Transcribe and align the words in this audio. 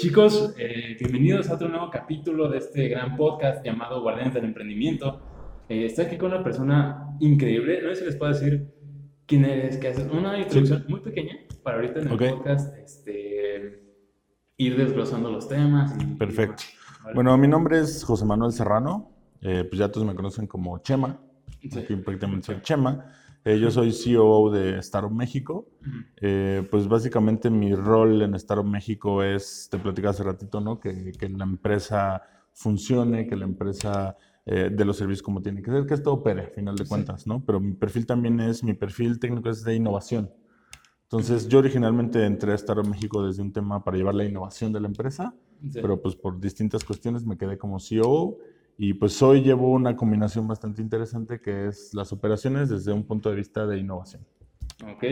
chicos, 0.00 0.54
eh, 0.56 0.96
bienvenidos 0.98 1.50
a 1.50 1.56
otro 1.56 1.68
nuevo 1.68 1.90
capítulo 1.90 2.48
de 2.48 2.56
este 2.56 2.88
gran 2.88 3.18
podcast 3.18 3.62
llamado 3.62 4.00
Guardianes 4.00 4.32
del 4.32 4.46
Emprendimiento. 4.46 5.20
Eh, 5.68 5.84
estoy 5.84 6.06
aquí 6.06 6.16
con 6.16 6.32
una 6.32 6.42
persona 6.42 7.14
increíble. 7.20 7.82
No 7.82 7.90
sé 7.90 7.96
si 7.96 8.04
les 8.06 8.16
puedo 8.16 8.32
decir 8.32 8.72
quién 9.26 9.44
eres, 9.44 9.76
que 9.76 9.88
haces 9.88 10.08
una 10.10 10.38
introducción 10.38 10.86
muy 10.88 11.00
pequeña 11.00 11.36
para 11.62 11.76
ahorita 11.76 12.00
en 12.00 12.08
el 12.08 12.16
podcast 12.16 12.74
este, 12.78 13.82
ir 14.56 14.76
desglosando 14.78 15.30
los 15.30 15.46
temas. 15.46 15.92
Perfecto. 16.18 16.62
bueno, 17.14 17.36
mi 17.36 17.46
nombre 17.46 17.80
es 17.80 18.02
José 18.02 18.24
Manuel 18.24 18.52
Serrano. 18.52 19.12
Eh, 19.42 19.66
pues 19.68 19.80
ya 19.80 19.90
todos 19.90 20.06
me 20.06 20.14
conocen 20.14 20.46
como 20.46 20.78
Chema. 20.78 21.20
Aquí 21.62 21.96
prácticamente 21.96 22.46
soy 22.46 22.62
Chema. 22.62 23.04
Eh, 23.44 23.58
yo 23.58 23.70
soy 23.70 23.92
CEO 23.92 24.50
de 24.50 24.78
Startup 24.78 25.10
México. 25.10 25.66
Eh, 26.20 26.66
pues 26.70 26.88
básicamente 26.88 27.50
mi 27.50 27.74
rol 27.74 28.22
en 28.22 28.34
Startup 28.34 28.66
México 28.66 29.22
es, 29.22 29.68
te 29.70 29.78
platicé 29.78 30.08
hace 30.08 30.22
ratito, 30.22 30.60
¿no? 30.60 30.78
Que, 30.78 31.12
que 31.12 31.28
la 31.28 31.44
empresa 31.44 32.22
funcione, 32.52 33.26
que 33.26 33.36
la 33.36 33.44
empresa 33.44 34.16
eh, 34.44 34.70
de 34.70 34.84
los 34.84 34.96
servicios 34.96 35.22
como 35.22 35.40
tiene 35.40 35.62
que 35.62 35.70
ser, 35.70 35.86
que 35.86 35.94
esto 35.94 36.12
opere, 36.12 36.42
a 36.42 36.50
final 36.50 36.76
de 36.76 36.86
cuentas, 36.86 37.26
¿no? 37.26 37.44
Pero 37.44 37.60
mi 37.60 37.72
perfil 37.72 38.06
también 38.06 38.40
es, 38.40 38.62
mi 38.62 38.74
perfil 38.74 39.18
técnico 39.18 39.48
es 39.48 39.64
de 39.64 39.74
innovación. 39.74 40.30
Entonces, 41.02 41.48
yo 41.48 41.58
originalmente 41.58 42.24
entré 42.24 42.52
a 42.52 42.54
Startup 42.54 42.86
México 42.86 43.26
desde 43.26 43.42
un 43.42 43.52
tema 43.52 43.82
para 43.82 43.96
llevar 43.96 44.14
la 44.14 44.24
innovación 44.24 44.72
de 44.72 44.80
la 44.80 44.86
empresa, 44.86 45.34
pero 45.72 46.00
pues 46.00 46.14
por 46.14 46.40
distintas 46.40 46.84
cuestiones 46.84 47.26
me 47.26 47.36
quedé 47.36 47.58
como 47.58 47.80
CEO 47.80 48.38
y 48.82 48.94
pues 48.94 49.20
hoy 49.20 49.42
llevo 49.42 49.72
una 49.72 49.94
combinación 49.94 50.48
bastante 50.48 50.80
interesante 50.80 51.38
que 51.38 51.66
es 51.66 51.92
las 51.92 52.14
operaciones 52.14 52.70
desde 52.70 52.90
un 52.94 53.04
punto 53.04 53.28
de 53.28 53.36
vista 53.36 53.66
de 53.66 53.76
innovación. 53.76 54.24
Ok. 54.90 55.04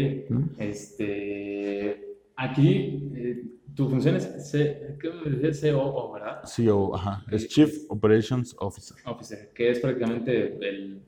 Este, 0.57 2.17
aquí 2.35 3.13
eh, 3.15 3.45
tu 3.75 3.91
función 3.91 4.17
es 4.17 4.51
C, 4.51 4.97
¿qué 4.99 5.11
COO, 5.11 6.13
¿verdad? 6.15 6.41
CEO, 6.47 6.97
ajá. 6.97 7.23
Es 7.31 7.47
Chief 7.47 7.85
Operations 7.91 8.57
Officer. 8.59 8.97
Officer, 9.05 9.53
que 9.55 9.71
es 9.71 9.81
prácticamente 9.81 10.57
el, 10.67 11.03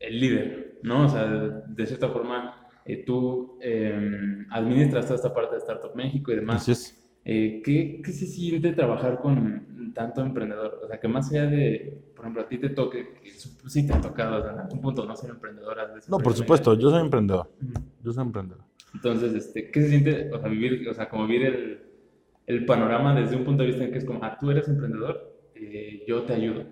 el 0.00 0.20
líder, 0.20 0.80
¿no? 0.82 1.04
O 1.04 1.08
sea, 1.08 1.28
de, 1.28 1.86
cierta 1.86 2.08
forma, 2.08 2.68
eh, 2.86 3.04
tú 3.06 3.56
em, 3.60 4.48
administras 4.50 5.04
toda 5.04 5.14
esta 5.14 5.32
parte 5.32 5.54
de 5.54 5.58
Startup 5.58 5.94
México 5.94 6.32
y 6.32 6.34
demás. 6.34 6.62
Así 6.62 6.72
es. 6.72 7.07
Eh, 7.24 7.60
¿qué, 7.64 8.00
¿qué, 8.02 8.12
se 8.12 8.26
siente 8.26 8.72
trabajar 8.72 9.20
con 9.20 9.92
tanto 9.94 10.22
emprendedor? 10.22 10.80
O 10.82 10.88
sea, 10.88 10.98
que 10.98 11.08
más 11.08 11.30
allá 11.30 11.46
de, 11.46 12.02
por 12.14 12.24
ejemplo, 12.24 12.42
a 12.42 12.48
ti 12.48 12.58
te 12.58 12.70
toque, 12.70 13.14
que 13.22 13.30
sí 13.30 13.86
te 13.86 13.92
ha 13.92 14.00
tocado 14.00 14.48
en 14.48 14.58
algún 14.58 14.80
punto 14.80 15.04
no 15.04 15.14
ser 15.14 15.30
emprendedora. 15.30 15.92
No, 16.08 16.18
por 16.18 16.34
supuesto, 16.34 16.74
yo 16.74 16.90
soy 16.90 17.00
emprendedor. 17.00 17.50
Yo 18.02 18.12
soy 18.12 18.24
emprendedor. 18.24 18.64
Entonces, 18.94 19.34
este, 19.34 19.70
¿qué 19.70 19.82
se 19.82 19.88
siente, 19.90 20.30
o 20.32 20.40
sea, 20.40 20.48
vivir, 20.48 20.88
o 20.88 20.94
sea, 20.94 21.08
como 21.08 21.26
vivir 21.26 21.46
el, 21.46 21.82
el 22.46 22.64
panorama 22.64 23.14
desde 23.14 23.36
un 23.36 23.44
punto 23.44 23.62
de 23.62 23.68
vista 23.68 23.84
en 23.84 23.92
que 23.92 23.98
es 23.98 24.04
como, 24.04 24.24
ah, 24.24 24.36
tú 24.40 24.50
eres 24.50 24.66
emprendedor, 24.68 25.36
eh, 25.54 26.04
yo 26.06 26.22
te 26.22 26.32
ayudo? 26.32 26.64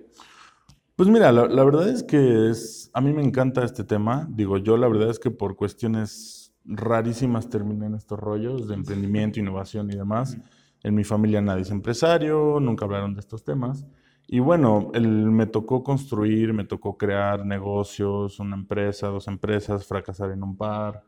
Pues 0.97 1.11
mira, 1.11 1.31
la, 1.31 1.47
la, 1.47 1.65
verdad 1.65 1.91
es 1.91 2.03
que 2.03 2.49
es, 2.49 2.91
a 2.95 3.03
mí 3.03 3.13
me 3.13 3.23
encanta 3.23 3.63
este 3.63 3.85
tema. 3.85 4.27
Digo, 4.31 4.57
yo 4.57 4.79
la 4.79 4.89
verdad 4.89 5.11
es 5.11 5.19
que 5.19 5.31
por 5.31 5.55
cuestiones 5.55 6.46
rarísimas 6.67 7.49
terminan 7.49 7.95
estos 7.95 8.19
rollos 8.19 8.69
de 8.69 8.75
emprendimiento, 8.75 9.41
innovación 9.41 9.91
y 9.91 9.97
demás. 9.97 10.37
En 10.83 10.95
mi 10.95 11.05
familia 11.05 11.41
nadie 11.41 11.63
es 11.63 11.71
empresario, 11.71 12.59
nunca 12.61 12.85
hablaron 12.85 13.15
de 13.15 13.21
estos 13.21 13.45
temas. 13.45 13.87
Y 14.29 14.41
bueno, 14.41 14.91
el, 14.95 15.09
me 15.09 15.47
tocó 15.47 15.85
construir, 15.85 16.53
me 16.53 16.65
tocó 16.65 16.99
crear 16.99 17.47
negocios, 17.47 18.41
una 18.41 18.57
empresa, 18.57 19.07
dos 19.07 19.29
empresas, 19.29 19.87
fracasar 19.87 20.33
en 20.33 20.43
un 20.43 20.57
par. 20.57 21.05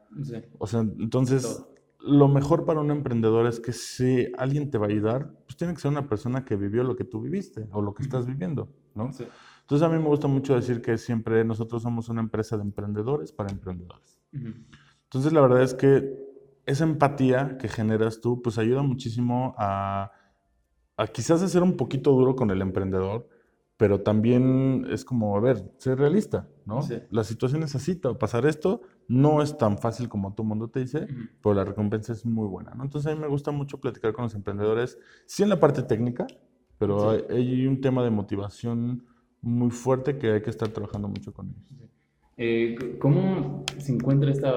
O 0.59 0.67
sea, 0.69 0.81
entonces, 0.81 1.65
lo 1.99 2.29
mejor 2.29 2.65
para 2.65 2.81
un 2.81 2.93
emprendedor 2.93 3.47
es 3.49 3.59
que 3.59 3.73
si 3.73 4.29
alguien 4.39 4.71
te 4.71 4.79
va 4.79 4.87
a 4.87 4.91
ayudar, 4.91 5.33
pues 5.47 5.57
tiene 5.57 5.75
que 5.75 5.81
ser 5.81 5.91
una 5.91 6.09
persona 6.09 6.45
que 6.45 6.55
vivió 6.55 6.85
lo 6.85 6.95
que 6.95 7.05
tú 7.05 7.21
viviste 7.21 7.69
o 7.73 7.83
lo 7.83 7.93
que 7.93 8.05
estás 8.05 8.25
viviendo, 8.25 8.69
¿no? 8.95 9.07
Entonces, 9.07 9.83
a 9.87 9.89
mí 9.89 9.99
me 9.99 10.09
gusta 10.09 10.29
mucho 10.29 10.55
decir 10.55 10.81
que 10.81 10.97
siempre 10.97 11.45
nosotros 11.45 11.83
somos 11.83 12.09
una 12.09 12.21
empresa 12.21 12.57
de 12.57 12.63
emprendedores 12.63 13.33
para 13.33 13.51
emprendedores. 13.51 14.21
Entonces, 15.09 15.33
la 15.33 15.41
verdad 15.41 15.63
es 15.63 15.73
que 15.73 16.29
esa 16.67 16.85
empatía 16.85 17.57
que 17.57 17.67
generas 17.67 18.21
tú, 18.21 18.43
pues 18.43 18.59
ayuda 18.59 18.83
muchísimo 18.83 19.55
a, 19.57 20.13
quizás 21.15 21.43
a 21.43 21.49
ser 21.49 21.63
un 21.63 21.79
poquito 21.79 22.13
duro 22.13 22.37
con 22.37 22.51
el 22.51 22.61
emprendedor, 22.61 23.27
pero 23.79 24.03
también 24.03 24.87
es 24.91 25.07
como, 25.07 25.35
a 25.35 25.41
ver, 25.41 25.73
ser 25.79 25.99
realista, 25.99 26.47
¿no? 26.67 26.81
La 27.11 27.25
situación 27.25 27.63
es 27.63 27.75
así, 27.75 27.95
pasar 27.95 28.45
esto 28.45 28.83
no 29.07 29.41
es 29.41 29.57
tan 29.57 29.79
fácil 29.79 30.11
como 30.11 30.35
todo 30.35 30.47
mundo 30.47 30.69
te 30.69 30.81
dice, 30.81 31.07
pero 31.43 31.55
la 31.55 31.65
recompensa 31.65 32.13
es 32.13 32.27
muy 32.27 32.47
buena, 32.47 32.73
¿no? 32.75 32.85
Entonces 32.85 33.11
a 33.11 33.15
mí 33.15 33.21
me 33.21 33.29
gusta 33.29 33.51
mucho 33.51 33.81
platicar 33.81 34.13
con 34.13 34.25
los 34.25 34.35
emprendedores, 34.35 34.99
sí 35.25 35.43
en 35.43 35.49
la 35.49 35.59
parte 35.59 35.83
técnica, 35.83 36.27
pero 36.77 37.11
hay, 37.11 37.25
hay, 37.31 37.67
un 37.67 37.81
tema 37.81 38.05
de 38.05 38.11
motivación 38.11 39.07
muy 39.41 39.71
fuerte 39.71 40.19
que 40.19 40.33
hay 40.33 40.43
que 40.43 40.51
estar 40.51 40.69
trabajando 40.69 41.09
mucho 41.09 41.33
con 41.33 41.49
ellos. 41.49 41.91
Eh, 42.37 42.99
¿Cómo 43.01 43.65
se 43.79 43.93
encuentra 43.93 44.31
esta 44.31 44.53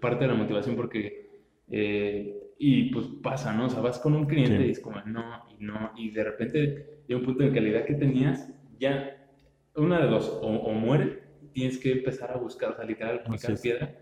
parte 0.00 0.24
de 0.24 0.30
la 0.30 0.36
motivación 0.36 0.76
porque, 0.76 1.28
eh, 1.70 2.54
y 2.58 2.90
pues 2.92 3.06
pasa, 3.22 3.52
¿no? 3.52 3.66
O 3.66 3.70
sea, 3.70 3.80
vas 3.80 3.98
con 3.98 4.14
un 4.14 4.26
cliente 4.26 4.66
y 4.66 4.70
es 4.70 4.80
como, 4.80 5.00
no, 5.02 5.44
y 5.48 5.64
no, 5.64 5.92
y 5.96 6.10
de 6.10 6.24
repente 6.24 7.02
llega 7.06 7.20
un 7.20 7.26
punto 7.26 7.44
de 7.44 7.52
calidad 7.52 7.84
que 7.84 7.94
tenías, 7.94 8.52
ya, 8.78 9.16
una 9.76 10.00
de 10.00 10.08
dos, 10.08 10.38
o, 10.42 10.72
muere, 10.72 11.22
tienes 11.52 11.78
que 11.78 11.92
empezar 11.92 12.30
a 12.32 12.38
buscar, 12.38 12.72
o 12.72 12.76
sea, 12.76 12.84
literal, 12.84 13.22
picar 13.30 13.58
piedra, 13.58 13.94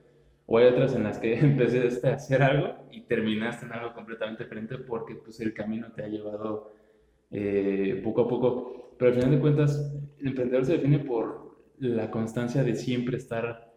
o 0.46 0.58
hay 0.58 0.66
otras 0.66 0.94
en 0.94 1.04
las 1.04 1.18
que 1.18 1.34
empezaste 1.38 2.08
a 2.08 2.14
hacer 2.14 2.42
algo 2.42 2.88
y 2.90 3.02
terminaste 3.02 3.66
en 3.66 3.72
algo 3.72 3.92
completamente 3.92 4.44
diferente 4.44 4.78
porque 4.78 5.14
pues 5.14 5.40
el 5.40 5.52
camino 5.52 5.92
te 5.92 6.02
ha 6.02 6.08
llevado 6.08 6.72
eh, 7.30 8.00
poco 8.02 8.22
a 8.22 8.28
poco. 8.28 8.94
Pero 8.98 9.10
al 9.10 9.16
final 9.16 9.30
de 9.30 9.38
cuentas, 9.38 9.94
el 10.18 10.28
emprendedor 10.28 10.64
se 10.64 10.72
define 10.72 10.98
por 11.00 11.56
la 11.78 12.10
constancia 12.10 12.64
de 12.64 12.74
siempre 12.74 13.16
estar 13.16 13.67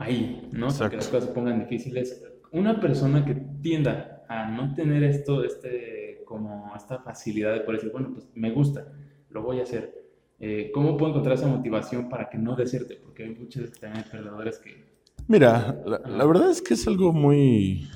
ahí, 0.00 0.48
¿no? 0.52 0.68
que 0.68 0.96
las 0.96 1.08
cosas 1.08 1.28
se 1.28 1.34
pongan 1.34 1.60
difíciles. 1.60 2.24
Una 2.52 2.80
persona 2.80 3.24
que 3.24 3.34
tienda 3.62 4.24
a 4.28 4.50
no 4.50 4.74
tener 4.74 5.04
esto, 5.04 5.44
este, 5.44 6.22
como 6.24 6.72
esta 6.74 6.98
facilidad 7.00 7.52
de 7.52 7.60
poder 7.60 7.80
decir, 7.80 7.92
bueno, 7.92 8.10
pues 8.14 8.26
me 8.34 8.50
gusta, 8.50 8.86
lo 9.28 9.42
voy 9.42 9.60
a 9.60 9.62
hacer. 9.62 9.94
Eh, 10.40 10.70
¿Cómo 10.72 10.96
puedo 10.96 11.10
encontrar 11.10 11.36
esa 11.36 11.46
motivación 11.46 12.08
para 12.08 12.30
que 12.30 12.38
no 12.38 12.56
deserte? 12.56 12.96
Porque 12.96 13.24
hay 13.24 13.34
muchos 13.34 13.72
también 13.72 14.04
perdedores 14.10 14.58
que... 14.58 14.90
Mira, 15.28 15.78
la, 15.84 16.24
verdad 16.24 16.50
es 16.50 16.62
que 16.62 16.74
es 16.74 16.88
algo 16.88 17.12
muy... 17.12 17.86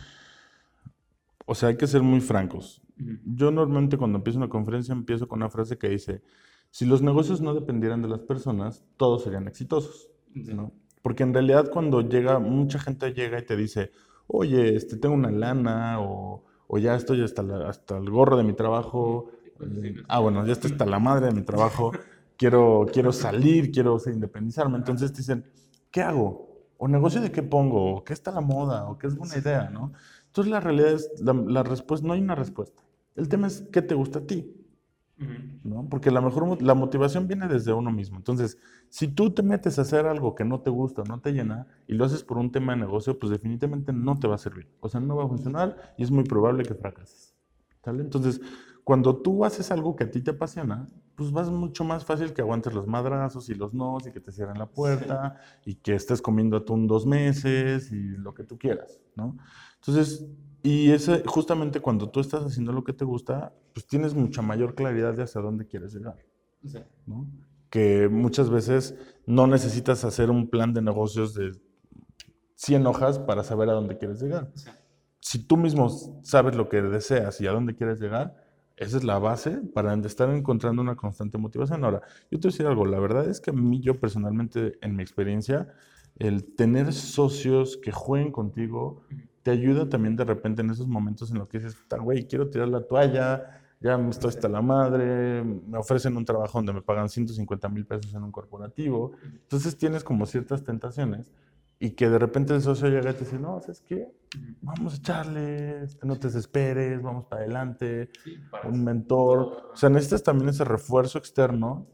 O 1.47 1.55
sea, 1.55 1.71
hay 1.71 1.77
que 1.77 1.87
ser 1.87 2.03
muy 2.03 2.21
francos. 2.21 2.83
Yo 3.25 3.51
normalmente 3.51 3.97
cuando 3.97 4.19
empiezo 4.19 4.39
una 4.39 4.49
conferencia 4.49 4.93
empiezo 4.93 5.27
con 5.27 5.39
una 5.39 5.49
frase 5.49 5.79
que 5.79 5.89
dice, 5.89 6.23
si 6.71 6.85
los 6.85 7.01
negocios 7.01 7.41
no 7.41 7.55
dependieran 7.55 8.03
de 8.03 8.09
las 8.09 8.21
personas, 8.21 8.85
todos 8.99 9.25
serían 9.25 9.49
exitosos. 9.49 10.11
¿no? 10.35 10.73
Porque 11.05 11.23
en 11.23 11.35
realidad 11.35 11.69
cuando 11.71 12.01
llega, 12.01 12.39
mucha 12.39 12.79
gente 12.79 13.13
llega 13.13 13.39
y 13.39 13.43
te 13.45 13.57
dice, 13.57 13.93
oye, 14.27 14.75
este, 14.75 14.97
tengo 14.97 15.15
una 15.15 15.31
lana 15.31 16.01
o, 16.01 16.43
o 16.67 16.79
ya 16.79 16.95
estoy 16.95 17.23
hasta, 17.23 17.43
hasta 17.69 17.99
el 17.99 18.09
gorro 18.09 18.39
de 18.39 18.43
mi 18.43 18.55
trabajo. 18.55 19.31
Eh, 19.61 19.97
ah, 20.09 20.21
bueno, 20.21 20.47
ya 20.47 20.55
estoy 20.55 20.73
hasta 20.73 20.87
la 20.87 20.99
madre 20.99 21.27
de 21.27 21.35
mi 21.35 21.43
trabajo. 21.43 21.93
Quiero, 22.39 22.87
quiero 22.91 23.13
salir, 23.13 23.71
quiero 23.71 23.99
independizarme. 24.07 24.79
Entonces 24.79 25.13
te 25.13 25.19
dicen, 25.19 25.45
¿qué 25.91 26.01
hago? 26.01 26.49
¿O 26.79 26.89
negocio 26.89 27.21
de 27.21 27.31
qué 27.31 27.43
pongo? 27.43 27.97
¿O 27.97 28.03
qué 28.03 28.15
está 28.15 28.31
la 28.31 28.41
moda? 28.41 28.89
¿O 28.89 28.97
qué 28.97 29.07
es 29.07 29.15
buena 29.15 29.37
idea? 29.37 29.69
¿no? 29.69 29.93
Entonces 30.29 30.51
la 30.51 30.61
realidad 30.61 30.93
es, 30.93 31.11
la 31.21 31.63
respuesta, 31.65 32.07
no 32.07 32.15
hay 32.15 32.23
una 32.23 32.35
respuesta. 32.35 32.83
El 33.15 33.29
tema 33.29 33.49
es 33.49 33.61
qué 33.71 33.83
te 33.83 33.95
gusta 33.95 34.21
a 34.21 34.27
ti. 34.27 34.57
¿No? 35.17 35.89
Porque 35.89 36.11
la 36.11 36.21
mejor 36.21 36.61
la 36.63 36.75
motivación 36.75 37.27
viene 37.29 37.49
desde 37.49 37.73
uno 37.73 37.91
mismo. 37.91 38.17
Entonces, 38.17 38.59
si 38.89 39.09
tú 39.09 39.31
te 39.31 39.43
metes 39.43 39.79
a 39.79 39.83
hacer 39.83 40.07
algo 40.07 40.35
que 40.35 40.45
no 40.45 40.61
te 40.61 40.71
gusta, 40.71 41.03
no 41.09 41.21
te 41.21 41.33
llena, 41.33 41.67
y 41.87 41.95
lo 41.95 42.05
haces 42.05 42.23
por 42.25 42.39
un 42.39 42.51
tema 42.51 42.75
de 42.75 42.81
negocio, 42.81 43.19
pues 43.19 43.31
definitivamente 43.31 43.93
no 43.93 44.19
te 44.19 44.27
va 44.27 44.35
a 44.35 44.39
servir. 44.39 44.69
O 44.81 44.89
sea, 44.89 45.01
no 45.01 45.17
va 45.17 45.25
a 45.25 45.29
funcionar 45.29 45.95
y 45.97 46.03
es 46.03 46.11
muy 46.11 46.25
probable 46.25 46.65
que 46.65 46.75
fracases. 46.75 47.35
Entonces, 47.87 48.41
cuando 48.83 49.17
tú 49.17 49.45
haces 49.45 49.71
algo 49.71 49.97
que 49.97 50.05
a 50.05 50.11
ti 50.11 50.21
te 50.21 50.33
apasiona, 50.33 50.89
pues 51.15 51.31
vas 51.31 51.51
mucho 51.51 51.85
más 51.85 52.05
fácil 52.05 52.33
que 52.33 52.43
aguantes 52.43 52.75
los 52.75 52.87
madrazos 52.87 53.49
y 53.49 53.55
los 53.55 53.73
nos 53.73 54.07
y 54.07 54.13
que 54.13 54.21
te 54.21 54.33
cierren 54.33 54.59
la 54.59 54.67
puerta 54.67 55.37
y 55.65 55.77
que 55.77 55.95
estés 55.95 56.21
comiendo 56.21 56.57
atún 56.57 56.87
dos 56.87 57.07
meses 57.07 57.93
y 57.93 58.17
lo 58.17 58.35
que 58.35 58.45
tú 58.45 58.59
quieras, 58.59 59.01
¿no? 59.17 59.37
Entonces, 59.77 60.27
y 60.67 60.93
ese, 60.93 61.23
justamente 61.27 61.79
cuando 61.81 62.09
tú 62.09 62.21
estás 62.21 62.43
haciendo 62.43 62.73
lo 62.73 62.85
que 62.85 62.95
te 62.95 63.05
gusta, 63.05 63.53
pues 63.75 63.87
tienes 63.87 64.15
mucha 64.15 64.41
mayor 64.41 64.75
claridad 64.75 65.13
de 65.13 65.23
hacia 65.23 65.43
dónde 65.43 65.67
quieres 65.67 65.93
llegar. 65.93 66.17
¿no? 67.05 67.29
Que 67.69 68.09
muchas 68.09 68.49
veces 68.49 68.97
no 69.27 69.47
necesitas 69.47 70.07
hacer 70.07 70.31
un 70.31 70.49
plan 70.49 70.73
de 70.73 70.81
negocios 70.81 71.35
de 71.35 71.53
100 72.55 72.87
hojas 72.87 73.19
para 73.19 73.45
saber 73.45 73.69
a 73.69 73.75
dónde 73.75 73.99
quieres 73.99 74.23
llegar. 74.23 74.51
Si 75.21 75.47
tú 75.47 75.59
mismo 75.59 75.91
sabes 76.23 76.57
lo 76.57 76.71
que 76.71 76.81
deseas 76.81 77.43
y 77.43 77.47
a 77.47 77.53
dónde 77.53 77.77
quieres 77.77 78.01
llegar, 78.01 78.35
esa 78.79 78.97
es 78.97 79.05
la 79.05 79.19
base 79.19 79.61
para 79.75 79.93
estar 79.93 80.31
encontrando 80.31 80.81
una 80.81 80.97
constante 80.97 81.37
motivación. 81.37 81.85
Ahora, 81.85 82.01
yo 82.31 82.41
te 82.41 82.49
voy 82.49 82.53
a 82.53 82.53
decir 82.53 82.67
algo, 82.67 82.87
la 82.87 83.01
verdad 83.01 83.29
es 83.29 83.39
que 83.39 83.51
a 83.51 83.53
mí, 83.53 83.83
yo 83.83 84.01
personalmente, 84.01 84.79
en 84.81 84.97
mi 84.97 85.03
experiencia, 85.03 85.69
el 86.17 86.55
tener 86.55 86.95
socios 86.95 87.77
que 87.77 87.93
jueguen 87.93 88.33
contigo, 88.33 89.03
te 89.45 89.51
ayuda 89.51 89.89
también 89.89 90.17
de 90.17 90.25
repente 90.25 90.63
en 90.63 90.71
esos 90.71 90.89
momentos 90.89 91.31
en 91.31 91.39
los 91.39 91.49
que 91.49 91.59
dices, 91.59 91.77
güey, 92.01 92.27
quiero 92.27 92.49
tirar 92.49 92.67
la 92.69 92.81
toalla, 92.81 93.61
ya 93.79 93.99
me 93.99 94.09
estoy 94.09 94.31
hasta 94.31 94.49
la 94.49 94.63
madre, 94.63 95.45
me 95.45 95.77
ofrecen 95.77 96.17
un 96.17 96.25
trabajo 96.25 96.59
donde 96.59 96.73
me 96.73 96.81
pagan 96.81 97.11
150 97.11 97.69
mil 97.69 97.85
pesos 97.85 98.15
en 98.15 98.23
un 98.23 98.33
corporativo. 98.33 99.13
Entonces 99.23 99.77
tienes 99.77 100.03
como 100.03 100.25
ciertas 100.25 100.65
tentaciones 100.65 101.31
y 101.79 101.91
que 101.91 102.09
de 102.09 102.19
repente 102.19 102.55
el 102.55 102.63
socio 102.63 102.89
llega 102.89 103.11
y 103.11 103.13
te 103.13 103.21
dice, 103.21 103.39
no, 103.39 103.61
¿sabes 103.61 103.83
qué? 103.83 104.11
Vamos 104.63 104.95
a 104.95 104.97
echarle, 104.97 105.87
no 106.03 106.17
te 106.19 106.29
desesperes, 106.29 107.03
vamos 107.03 107.27
para 107.27 107.43
adelante, 107.43 108.09
un 108.67 108.83
mentor. 108.83 109.73
O 109.75 109.77
sea, 109.77 109.91
necesitas 109.91 110.23
también 110.23 110.49
ese 110.49 110.65
refuerzo 110.65 111.19
externo 111.19 111.87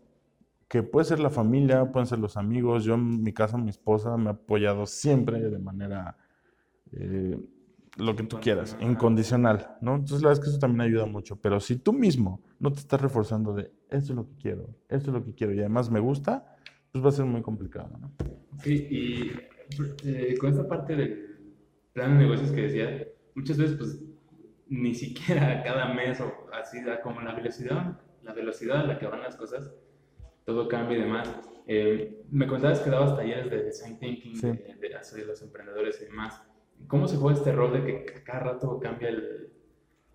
que 0.68 0.84
puede 0.84 1.06
ser 1.06 1.18
la 1.18 1.30
familia, 1.30 1.90
pueden 1.90 2.06
ser 2.06 2.20
los 2.20 2.36
amigos. 2.36 2.84
Yo 2.84 2.94
en 2.94 3.24
mi 3.24 3.32
casa, 3.32 3.58
mi 3.58 3.70
esposa 3.70 4.16
me 4.16 4.28
ha 4.28 4.34
apoyado 4.34 4.86
siempre 4.86 5.40
de 5.40 5.58
manera... 5.58 6.16
Eh, 6.92 7.38
lo 7.96 8.16
que 8.16 8.22
tú 8.22 8.38
quieras, 8.40 8.76
incondicional, 8.80 9.76
¿no? 9.80 9.96
Entonces 9.96 10.22
la 10.22 10.28
verdad 10.28 10.42
es 10.42 10.44
que 10.44 10.50
eso 10.50 10.58
también 10.58 10.82
ayuda 10.82 11.06
mucho, 11.06 11.36
pero 11.36 11.60
si 11.60 11.76
tú 11.76 11.92
mismo 11.92 12.42
no 12.58 12.72
te 12.72 12.78
estás 12.78 13.00
reforzando 13.00 13.52
de 13.52 13.72
esto 13.90 14.12
es 14.12 14.16
lo 14.16 14.26
que 14.26 14.36
quiero, 14.36 14.68
esto 14.88 15.10
es 15.10 15.14
lo 15.14 15.24
que 15.24 15.34
quiero 15.34 15.52
y 15.52 15.58
además 15.58 15.90
me 15.90 16.00
gusta, 16.00 16.56
pues 16.92 17.04
va 17.04 17.08
a 17.08 17.12
ser 17.12 17.24
muy 17.24 17.42
complicado, 17.42 17.90
¿no? 18.00 18.12
Sí, 18.62 18.86
y 18.90 19.30
eh, 20.04 20.36
con 20.38 20.50
esta 20.50 20.66
parte 20.68 20.94
del 20.96 21.38
plan 21.92 22.16
de 22.16 22.24
negocios 22.24 22.52
que 22.52 22.62
decía, 22.62 23.08
muchas 23.34 23.58
veces 23.58 23.76
pues 23.76 24.02
ni 24.68 24.94
siquiera 24.94 25.62
cada 25.62 25.92
mes 25.92 26.20
o 26.20 26.32
así, 26.52 26.78
como 27.02 27.20
la 27.20 27.34
velocidad, 27.34 28.00
la 28.22 28.32
velocidad 28.32 28.80
a 28.80 28.84
la 28.84 28.98
que 28.98 29.06
van 29.06 29.20
las 29.20 29.36
cosas, 29.36 29.70
todo 30.44 30.68
cambia 30.68 30.98
y 30.98 31.00
demás. 31.02 31.28
Eh, 31.66 32.24
me 32.30 32.46
contabas 32.46 32.80
que 32.80 32.90
dabas 32.90 33.16
talleres 33.16 33.50
de 33.50 33.64
design 33.64 33.98
thinking, 33.98 34.40
de, 34.40 34.52
de, 34.80 35.24
los 35.26 35.42
emprendedores 35.42 36.00
y 36.00 36.04
demás. 36.06 36.42
¿Cómo 36.86 37.06
se 37.06 37.16
juega 37.16 37.38
este 37.38 37.52
rol 37.52 37.72
de 37.72 37.84
que 37.84 38.22
cada 38.24 38.40
rato 38.40 38.78
cambia 38.80 39.08
el, 39.08 39.50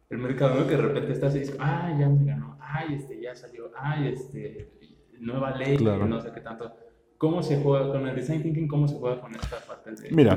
el 0.09 0.17
mercado, 0.17 0.55
¿no? 0.55 0.67
Que 0.67 0.75
de 0.75 0.81
repente 0.81 1.11
estás 1.11 1.35
y 1.35 1.39
dices, 1.39 1.55
ah, 1.59 1.95
ya 1.99 2.09
me 2.09 2.25
ganó, 2.25 2.57
ay, 2.59 2.95
este, 2.95 3.21
ya 3.21 3.35
salió, 3.35 3.71
ay, 3.77 4.09
este, 4.09 4.93
nueva 5.19 5.55
ley, 5.55 5.77
no 5.77 6.19
sé 6.21 6.31
qué 6.33 6.41
tanto. 6.41 6.73
¿Cómo 7.17 7.41
se 7.41 7.61
juega 7.61 7.87
con 7.91 8.07
el 8.07 8.15
design 8.15 8.43
thinking? 8.43 8.67
¿Cómo 8.67 8.87
se 8.87 8.95
juega 8.95 9.21
con 9.21 9.33
esta 9.35 9.57
parte 9.65 9.91
de 9.91 10.11
Mira, 10.11 10.33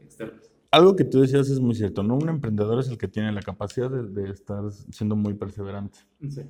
externos? 0.00 0.50
Algo 0.70 0.96
que 0.96 1.04
tú 1.04 1.20
decías 1.20 1.50
es 1.50 1.60
muy 1.60 1.74
cierto, 1.74 2.02
¿no? 2.02 2.14
Un 2.16 2.28
emprendedor 2.28 2.78
es 2.78 2.88
el 2.88 2.96
que 2.96 3.08
tiene 3.08 3.32
la 3.32 3.42
capacidad 3.42 3.90
de, 3.90 4.08
de 4.08 4.30
estar 4.30 4.62
siendo 4.90 5.16
muy 5.16 5.34
perseverante. 5.34 5.98
Sí. 6.28 6.42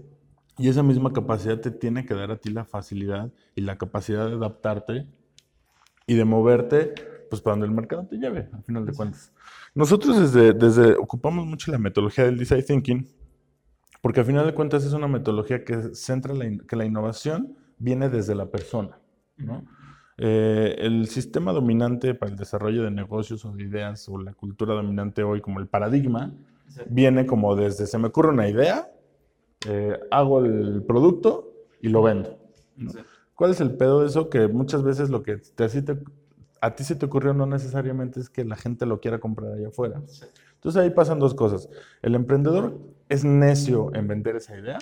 Y 0.59 0.69
esa 0.69 0.83
misma 0.83 1.13
capacidad 1.13 1.59
te 1.59 1.71
tiene 1.71 2.05
que 2.05 2.15
dar 2.15 2.31
a 2.31 2.37
ti 2.37 2.51
la 2.51 2.65
facilidad 2.65 3.33
y 3.55 3.63
la 3.63 3.79
capacidad 3.79 4.29
de 4.29 4.35
adaptarte 4.35 5.07
y 6.07 6.15
de 6.15 6.25
moverte 6.25 6.95
pues 7.33 7.41
para 7.41 7.55
donde 7.55 7.67
el 7.67 7.73
mercado 7.73 8.07
te 8.07 8.19
lleve, 8.19 8.51
al 8.53 8.63
final 8.63 8.85
de 8.85 8.93
cuentas. 8.93 9.33
Nosotros 9.75 10.21
desde, 10.21 10.53
desde 10.53 10.97
ocupamos 10.97 11.47
mucho 11.47 11.73
la 11.73 11.79
metodología 11.79 12.25
del 12.25 12.37
design 12.37 12.63
thinking, 12.63 13.09
porque 14.03 14.21
al 14.21 14.27
final 14.27 14.45
de 14.45 14.53
cuentas 14.53 14.85
es 14.85 14.93
una 14.93 15.09
metodología 15.09 15.65
que 15.65 15.95
centra 15.95 16.35
la, 16.35 16.45
que 16.69 16.77
la 16.77 16.85
innovación 16.85 17.57
viene 17.79 18.11
desde 18.11 18.35
la 18.35 18.51
persona. 18.51 18.99
¿no? 19.39 19.65
Eh, 20.19 20.77
el 20.81 21.09
sistema 21.09 21.53
dominante 21.55 22.15
para 22.15 22.33
el 22.33 22.37
desarrollo 22.37 22.83
de 22.83 22.91
negocios 22.91 23.47
o 23.47 23.53
de 23.53 23.63
ideas 23.63 24.07
o 24.11 24.19
la 24.19 24.35
cultura 24.35 24.75
dominante 24.75 25.23
hoy 25.23 25.41
como 25.41 25.59
el 25.59 25.69
paradigma 25.69 26.35
viene 26.91 27.25
como 27.25 27.57
desde 27.57 27.87
se 27.87 27.97
me 27.97 28.09
ocurre 28.09 28.29
una 28.29 28.47
idea, 28.47 28.93
eh, 29.67 29.99
hago 30.11 30.45
el 30.45 30.83
producto 30.87 31.51
y 31.81 31.89
lo 31.89 32.03
vendo. 32.03 32.39
¿Cuál 33.35 33.53
es 33.53 33.61
el 33.63 33.75
pedo 33.75 34.03
de 34.03 34.09
eso? 34.09 34.29
Que 34.29 34.49
muchas 34.49 34.83
veces 34.83 35.09
lo 35.09 35.23
que 35.23 35.39
te, 35.39 35.67
te, 35.81 35.99
a 36.63 36.77
ti 36.77 36.85
se 36.85 36.95
te 36.95 37.07
ocurrió 37.07 37.35
no 37.35 37.45
necesariamente 37.45 38.21
es 38.21 38.31
que 38.31 38.45
la 38.45 38.55
gente 38.55 38.87
lo 38.87 39.01
quiera 39.01 39.19
comprar 39.19 39.53
allá 39.53 39.69
afuera. 39.69 40.01
Entonces 40.55 40.81
ahí 40.81 40.91
pasan 40.91 41.19
dos 41.19 41.35
cosas. 41.35 41.69
El 42.03 42.15
emprendedor 42.15 42.79
es 43.09 43.25
necio 43.25 43.93
en 43.95 44.07
vender 44.07 44.37
esa 44.37 44.57
idea, 44.57 44.79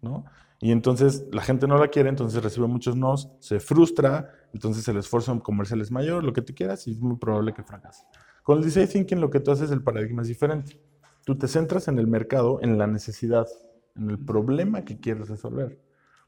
¿no? 0.00 0.24
Y 0.58 0.72
entonces 0.72 1.26
la 1.30 1.42
gente 1.42 1.66
no 1.66 1.76
la 1.76 1.88
quiere, 1.88 2.08
entonces 2.08 2.42
recibe 2.42 2.66
muchos 2.66 2.96
nos, 2.96 3.30
se 3.40 3.60
frustra, 3.60 4.32
entonces 4.54 4.88
el 4.88 4.96
esfuerzo 4.96 5.38
comercial 5.42 5.82
es 5.82 5.90
mayor, 5.90 6.24
lo 6.24 6.32
que 6.32 6.40
tú 6.40 6.54
quieras, 6.54 6.88
y 6.88 6.92
es 6.92 6.98
muy 6.98 7.18
probable 7.18 7.52
que 7.52 7.62
fracase. 7.62 8.06
Con 8.42 8.56
el 8.56 8.64
design 8.64 8.88
thinking 8.88 9.20
lo 9.20 9.28
que 9.28 9.40
tú 9.40 9.50
haces, 9.50 9.70
el 9.70 9.82
paradigma 9.82 10.22
es 10.22 10.28
diferente. 10.28 10.80
Tú 11.26 11.36
te 11.36 11.46
centras 11.46 11.88
en 11.88 11.98
el 11.98 12.06
mercado, 12.06 12.60
en 12.62 12.78
la 12.78 12.86
necesidad, 12.86 13.46
en 13.96 14.08
el 14.08 14.18
problema 14.18 14.82
que 14.82 14.98
quieres 14.98 15.28
resolver. 15.28 15.78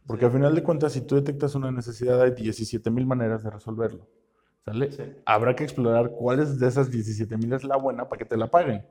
Porque 0.07 0.27
al 0.27 0.33
final 0.33 0.55
de 0.55 0.63
cuentas, 0.63 0.93
si 0.93 1.01
tú 1.01 1.15
detectas 1.15 1.55
una 1.55 1.73
necesidad, 1.73 2.21
hay 2.21 2.33
17 2.33 2.91
mil 2.91 3.07
maneras 3.07 3.43
de 3.43 3.51
resolverlo. 3.51 4.07
Habrá 5.25 5.55
que 5.55 5.65
explorar 5.65 6.11
cuáles 6.11 6.59
de 6.59 6.69
esas 6.69 6.91
17 6.91 7.37
mil 7.37 7.53
es 7.53 7.65
la 7.65 7.77
buena 7.77 8.09
para 8.09 8.19
que 8.19 8.25
te 8.25 8.37
la 8.37 8.51
paguen. 8.51 8.85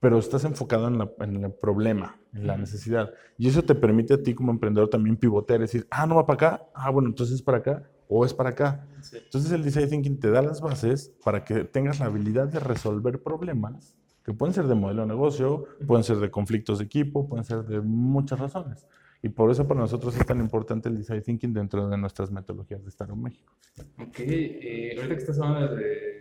Pero 0.00 0.18
estás 0.18 0.44
enfocado 0.44 0.86
en, 0.86 1.44
el 1.44 1.52
problema, 1.52 2.16
en 2.32 2.46
la 2.46 2.56
necesidad. 2.56 3.12
Y 3.36 3.48
eso 3.48 3.62
te 3.62 3.74
permite 3.74 4.14
a 4.14 4.22
ti 4.22 4.34
como 4.34 4.52
emprendedor 4.52 4.88
también 4.88 5.16
pivotear, 5.16 5.60
decir, 5.60 5.86
ah, 5.90 6.06
no 6.06 6.14
va 6.14 6.26
para 6.26 6.34
acá, 6.34 6.66
ah, 6.72 6.90
bueno, 6.90 7.08
entonces 7.08 7.36
es 7.36 7.42
para 7.42 7.58
acá 7.58 7.82
o 8.08 8.24
es 8.24 8.32
para 8.32 8.50
acá. 8.50 8.86
Entonces 9.12 9.50
el 9.50 9.64
design 9.64 9.90
thinking 9.90 10.20
te 10.20 10.30
da 10.30 10.40
las 10.40 10.60
bases 10.60 11.12
para 11.24 11.44
que 11.44 11.64
tengas 11.64 11.98
la 11.98 12.06
habilidad 12.06 12.46
de 12.46 12.60
resolver 12.60 13.20
problemas 13.22 13.96
que 14.28 14.34
pueden 14.34 14.52
ser 14.52 14.66
de 14.66 14.74
modelo 14.74 15.00
de 15.02 15.08
negocio, 15.08 15.64
pueden 15.86 16.04
ser 16.04 16.18
de 16.18 16.30
conflictos 16.30 16.80
de 16.80 16.84
equipo, 16.84 17.26
pueden 17.26 17.44
ser 17.44 17.64
de 17.64 17.80
muchas 17.80 18.38
razones. 18.38 18.86
Y 19.22 19.30
por 19.30 19.50
eso 19.50 19.66
para 19.66 19.80
nosotros 19.80 20.16
es 20.16 20.24
tan 20.24 20.38
importante 20.38 20.88
el 20.88 20.96
design 20.96 21.22
thinking 21.22 21.52
dentro 21.52 21.88
de 21.88 21.98
nuestras 21.98 22.30
metodologías 22.30 22.82
de 22.82 22.88
Startup 22.88 23.16
México. 23.16 23.52
Ok, 23.98 24.20
eh, 24.20 24.94
ahorita 24.96 25.14
que 25.14 25.20
estás 25.20 25.40
hablando 25.40 25.74
de, 25.74 26.20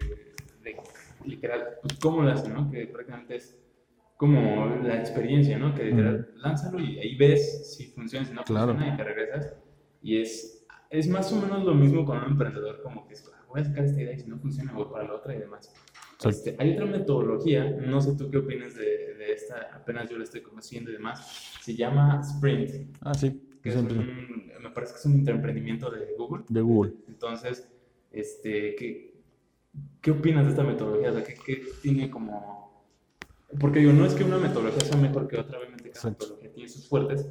literal, 1.25 1.77
pues 1.81 1.99
cómo 1.99 2.23
lo 2.23 2.31
hacen, 2.31 2.53
¿no? 2.53 2.71
Que 2.71 2.87
prácticamente 2.87 3.35
es 3.35 3.55
como 4.15 4.65
la 4.83 4.97
experiencia, 4.99 5.59
¿no? 5.59 5.75
Que 5.75 5.85
literal, 5.85 6.31
lánzalo 6.37 6.79
y 6.79 6.97
ahí 6.99 7.15
ves 7.15 7.75
si 7.75 7.87
funciona, 7.87 8.25
si 8.25 8.33
no 8.33 8.43
funciona 8.43 8.93
y 8.93 8.97
te 8.97 9.03
regresas. 9.03 9.55
Y 10.01 10.21
es, 10.21 10.65
es 10.89 11.07
más 11.07 11.31
o 11.31 11.39
menos 11.39 11.63
lo 11.63 11.75
mismo 11.75 12.03
con 12.03 12.17
un 12.17 12.31
emprendedor, 12.31 12.81
como 12.81 13.07
que 13.07 13.13
ah, 13.15 13.45
voy 13.47 13.61
a 13.61 13.65
sacar 13.65 13.85
esta 13.85 14.01
idea 14.01 14.13
y 14.13 14.19
si 14.19 14.27
no 14.27 14.39
funciona 14.39 14.73
voy 14.73 14.87
para 14.91 15.03
la 15.03 15.13
otra 15.13 15.35
y 15.35 15.39
demás. 15.39 15.71
Este, 16.25 16.55
hay 16.57 16.73
otra 16.73 16.87
metodología, 16.87 17.69
no 17.69 18.01
sé 18.01 18.15
tú 18.17 18.31
qué 18.31 18.37
opinas 18.37 18.73
de, 18.73 19.13
de, 19.13 19.33
esta, 19.33 19.69
apenas 19.71 20.09
yo 20.09 20.17
la 20.17 20.23
estoy 20.23 20.41
conociendo 20.41 20.89
y 20.89 20.93
demás, 20.93 21.56
se 21.67 21.75
llama 21.75 22.21
Sprint. 22.21 22.95
Ah, 23.01 23.13
sí. 23.13 23.41
Que 23.61 23.69
es 23.69 23.75
un, 23.75 23.87
me 23.87 24.69
parece 24.69 24.93
que 24.93 24.99
es 24.99 25.05
un 25.05 25.27
emprendimiento 25.27 25.91
de 25.91 26.15
Google. 26.17 26.45
De 26.47 26.61
Google. 26.61 26.93
Entonces, 27.09 27.67
este, 28.09 28.73
¿qué, 28.75 29.21
qué 29.99 30.11
opinas 30.11 30.45
de 30.45 30.51
esta 30.51 30.63
metodología? 30.63 31.11
¿qué, 31.25 31.35
¿qué, 31.45 31.63
tiene 31.81 32.09
como...? 32.09 32.85
Porque 33.59 33.79
digo, 33.79 33.91
no 33.91 34.05
es 34.05 34.13
que 34.13 34.23
una 34.23 34.37
metodología 34.37 34.79
sea 34.79 34.97
mejor 34.97 35.27
que 35.27 35.37
otra, 35.37 35.59
obviamente 35.59 35.89
cada 35.89 36.11
metodología 36.11 36.53
tiene 36.53 36.69
sus 36.69 36.87
fuertes, 36.87 37.27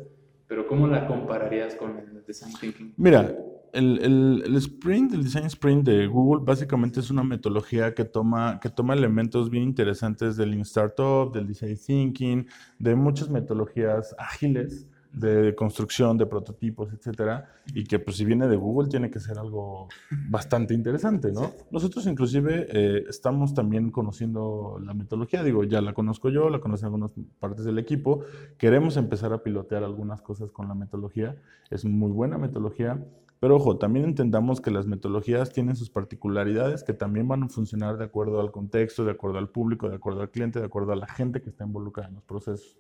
pero 0.47 0.67
¿cómo 0.67 0.87
la 0.87 1.07
compararías 1.07 1.75
con 1.75 1.97
el 1.99 2.23
design 2.27 2.53
thinking? 2.61 2.93
Mira, 2.99 3.35
el, 3.77 4.43
el, 4.47 4.57
sprint, 4.57 5.13
el 5.13 5.25
design 5.25 5.47
sprint 5.47 5.85
de 5.85 6.07
Google, 6.07 6.45
básicamente 6.45 7.01
es 7.01 7.11
una 7.11 7.23
metodología 7.23 7.95
que 7.95 8.05
toma, 8.05 8.59
que 8.61 8.71
toma 8.71 8.95
elementos 8.95 9.51
bien 9.51 9.65
interesantes 9.65 10.37
del 10.37 10.51
Lean 10.51 10.63
Startup, 10.63 11.33
del 11.33 11.47
design 11.47 11.77
thinking, 11.77 12.47
de 12.79 12.95
muchas 12.95 13.29
metodologías 13.29 14.15
ágiles 14.19 14.87
de 15.17 15.55
construcción 15.55 16.19
de 16.19 16.27
prototipos, 16.27 16.93
etcétera, 16.93 17.49
y 17.75 17.85
que 17.85 17.99
pues 17.99 18.19
si 18.19 18.25
viene 18.27 18.49
de 18.49 18.57
Google 18.57 18.89
tiene 18.89 19.11
que 19.11 19.19
ser 19.19 19.39
algo 19.39 19.89
bastante 20.29 20.75
interesante, 20.75 21.33
¿no? 21.33 21.53
Nosotros 21.71 22.07
inclusive 22.07 22.67
eh, 22.71 23.05
estamos 23.09 23.55
también 23.55 23.91
conociendo 23.91 24.79
la 24.85 24.93
metodología, 24.93 25.43
digo, 25.43 25.65
ya 25.65 25.81
la 25.81 25.95
conozco 25.95 26.29
yo, 26.29 26.51
la 26.51 26.61
conocen 26.61 26.87
algunas 26.87 27.13
partes 27.39 27.65
del 27.65 27.79
equipo, 27.79 28.21
queremos 28.59 28.99
empezar 28.99 29.33
a 29.33 29.43
pilotear 29.43 29.85
algunas 29.85 30.21
cosas 30.21 30.51
con 30.53 30.69
la 30.69 30.75
metodología, 30.75 31.37
es 31.71 31.87
muy 31.87 32.11
buena 32.11 32.37
metodología, 32.37 33.03
pero 33.39 33.57
ojo, 33.57 33.77
también 33.77 34.07
entendamos 34.07 34.61
que 34.61 34.71
las 34.71 34.87
metodologías 34.87 35.53
tienen 35.53 35.77
sus 35.77 35.91
particularidades 35.91 36.83
que 36.83 36.95
también 36.95 37.29
van 37.29 37.43
a 37.43 37.49
funcionar 37.49 37.99
de 37.99 38.05
acuerdo 38.05 38.41
al 38.41 38.51
contexto, 38.51 39.05
de 39.05 39.11
acuerdo 39.11 39.39
al 39.39 39.51
público, 39.51 39.91
de 39.91 39.97
acuerdo 39.97 40.23
al 40.23 40.31
cliente, 40.31 40.59
de 40.59 40.67
acuerdo 40.67 40.93
a 40.93 40.97
la 40.97 41.07
gente 41.07 41.43
que 41.43 41.51
está 41.51 41.65
involucrada 41.65 42.09
en 42.09 42.15
los 42.15 42.25
procesos. 42.25 42.79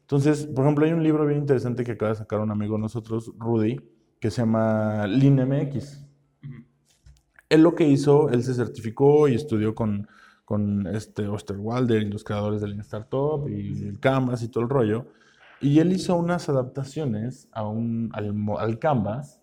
Entonces, 0.00 0.46
por 0.46 0.64
ejemplo, 0.64 0.84
hay 0.84 0.92
un 0.92 1.02
libro 1.02 1.24
bien 1.26 1.40
interesante 1.40 1.84
que 1.84 1.92
acaba 1.92 2.10
de 2.10 2.18
sacar 2.18 2.40
un 2.40 2.50
amigo 2.50 2.74
de 2.74 2.82
nosotros, 2.82 3.32
Rudy, 3.38 3.80
que 4.18 4.30
se 4.30 4.42
llama 4.42 5.06
Lean 5.06 5.48
MX. 5.48 6.04
Él 7.48 7.62
lo 7.62 7.74
que 7.76 7.86
hizo, 7.86 8.30
él 8.30 8.42
se 8.42 8.54
certificó 8.54 9.28
y 9.28 9.34
estudió 9.36 9.76
con, 9.76 10.08
con 10.44 10.88
este 10.88 11.28
Osterwalder 11.28 12.02
y 12.02 12.10
los 12.10 12.24
creadores 12.24 12.60
del 12.60 12.80
Startup 12.80 13.48
y 13.48 13.86
el 13.86 14.00
Canvas 14.00 14.42
y 14.42 14.48
todo 14.48 14.64
el 14.64 14.70
rollo. 14.70 15.06
Y 15.60 15.78
él 15.78 15.92
hizo 15.92 16.16
unas 16.16 16.48
adaptaciones 16.48 17.48
a 17.52 17.66
un, 17.68 18.10
al, 18.12 18.34
al 18.58 18.78
Canvas 18.80 19.40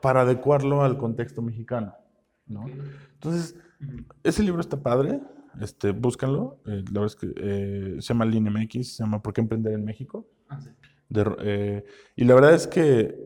para 0.00 0.22
adecuarlo 0.22 0.82
al 0.82 0.98
contexto 0.98 1.42
mexicano. 1.42 1.94
¿no? 2.46 2.66
Entonces, 3.14 3.56
ese 4.22 4.42
libro 4.42 4.60
está 4.60 4.82
padre, 4.82 5.20
este, 5.60 5.92
búscanlo. 5.92 6.58
Eh, 6.66 6.84
la 6.92 7.00
verdad 7.00 7.06
es 7.06 7.16
que 7.16 7.32
eh, 7.36 7.96
se 8.00 8.08
llama 8.08 8.24
Lean 8.24 8.44
MX, 8.44 8.96
se 8.96 9.04
llama 9.04 9.22
¿Por 9.22 9.32
qué 9.32 9.40
emprender 9.40 9.72
en 9.72 9.84
México? 9.84 10.26
Ah, 10.48 10.58
eh, 11.42 11.84
y 12.16 12.24
la 12.24 12.34
verdad 12.34 12.54
es 12.54 12.66
que 12.66 13.18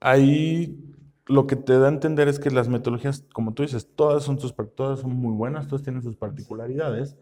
ahí 0.00 0.78
lo 1.26 1.46
que 1.46 1.56
te 1.56 1.78
da 1.78 1.86
a 1.86 1.90
entender 1.90 2.28
es 2.28 2.38
que 2.38 2.50
las 2.50 2.68
metodologías, 2.68 3.24
como 3.32 3.54
tú 3.54 3.62
dices, 3.62 3.88
todas 3.94 4.24
son, 4.24 4.40
sus, 4.40 4.54
todas 4.74 5.00
son 5.00 5.14
muy 5.14 5.32
buenas, 5.32 5.68
todas 5.68 5.82
tienen 5.82 6.02
sus 6.02 6.16
particularidades. 6.16 7.16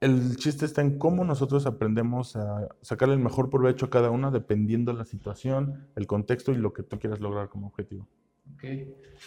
El 0.00 0.36
chiste 0.36 0.64
está 0.64 0.80
en 0.80 0.98
cómo 0.98 1.24
nosotros 1.24 1.66
aprendemos 1.66 2.34
a 2.34 2.68
sacarle 2.80 3.14
el 3.14 3.20
mejor 3.20 3.50
provecho 3.50 3.86
a 3.86 3.90
cada 3.90 4.10
una 4.10 4.30
dependiendo 4.30 4.92
de 4.92 4.98
la 4.98 5.04
situación, 5.04 5.88
el 5.94 6.06
contexto 6.06 6.52
y 6.52 6.56
lo 6.56 6.72
que 6.72 6.82
tú 6.82 6.98
quieras 6.98 7.20
lograr 7.20 7.50
como 7.50 7.66
objetivo. 7.66 8.08
Ok. 8.54 8.64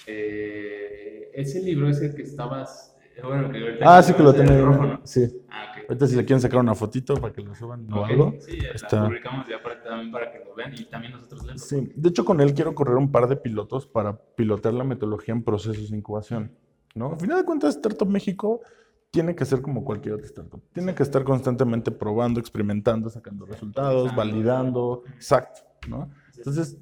Eh, 0.08 1.32
ese 1.34 1.62
libro 1.62 1.90
es 1.90 2.02
el 2.02 2.16
que 2.16 2.24
estabas 2.24 2.94
ah, 3.82 4.02
sí 4.02 4.14
que 4.14 4.24
lo 4.24 4.34
tengo. 4.34 5.00
Sí. 5.04 5.44
Ah, 5.50 5.74
Ahorita 5.88 6.08
si 6.08 6.16
le 6.16 6.26
quieren 6.26 6.42
sacar 6.42 6.60
una 6.60 6.74
fotito 6.76 7.16
para 7.16 7.34
que 7.34 7.42
lo 7.42 7.54
suban 7.54 7.92
o 7.92 8.06
algo. 8.06 8.34
Sí, 8.40 8.58
la 8.60 9.06
publicamos 9.06 9.48
ya 9.48 9.62
para, 9.62 9.84
también 9.84 10.12
para 10.12 10.32
que 10.32 10.40
lo 10.40 10.56
vean 10.56 10.74
y 10.74 10.86
también 10.86 11.14
nosotros 11.14 11.44
leemos. 11.44 11.62
Sí, 11.62 11.92
de 11.96 12.10
hecho 12.10 12.26
con 12.26 12.42
él 12.42 12.54
quiero 12.54 12.74
correr 12.74 12.96
un 12.96 13.12
par 13.12 13.28
de 13.28 13.36
pilotos 13.36 13.86
para 13.86 14.18
pilotear 14.18 14.74
la 14.74 14.84
metodología 14.84 15.34
en 15.34 15.44
procesos 15.44 15.92
de 15.92 15.98
incubación. 15.98 16.52
¿no? 16.96 17.14
Al 17.14 17.20
final 17.20 17.38
de 17.38 17.46
cuentas, 17.46 17.76
Startup 17.76 18.08
México 18.08 18.62
tiene 19.14 19.36
que 19.36 19.46
ser 19.46 19.62
como 19.62 19.86
cualquier 19.86 20.16
otro 20.16 20.26
startup. 20.26 20.60
Tiene 20.74 20.96
que 20.96 21.04
estar 21.04 21.24
constantemente 21.24 21.92
probando, 21.92 22.40
experimentando, 22.40 23.12
sacando 23.12 23.46
resultados, 23.46 24.14
validando. 24.16 25.04
Exacto. 25.14 25.62
¿no? 25.88 26.10
Entonces, 26.36 26.80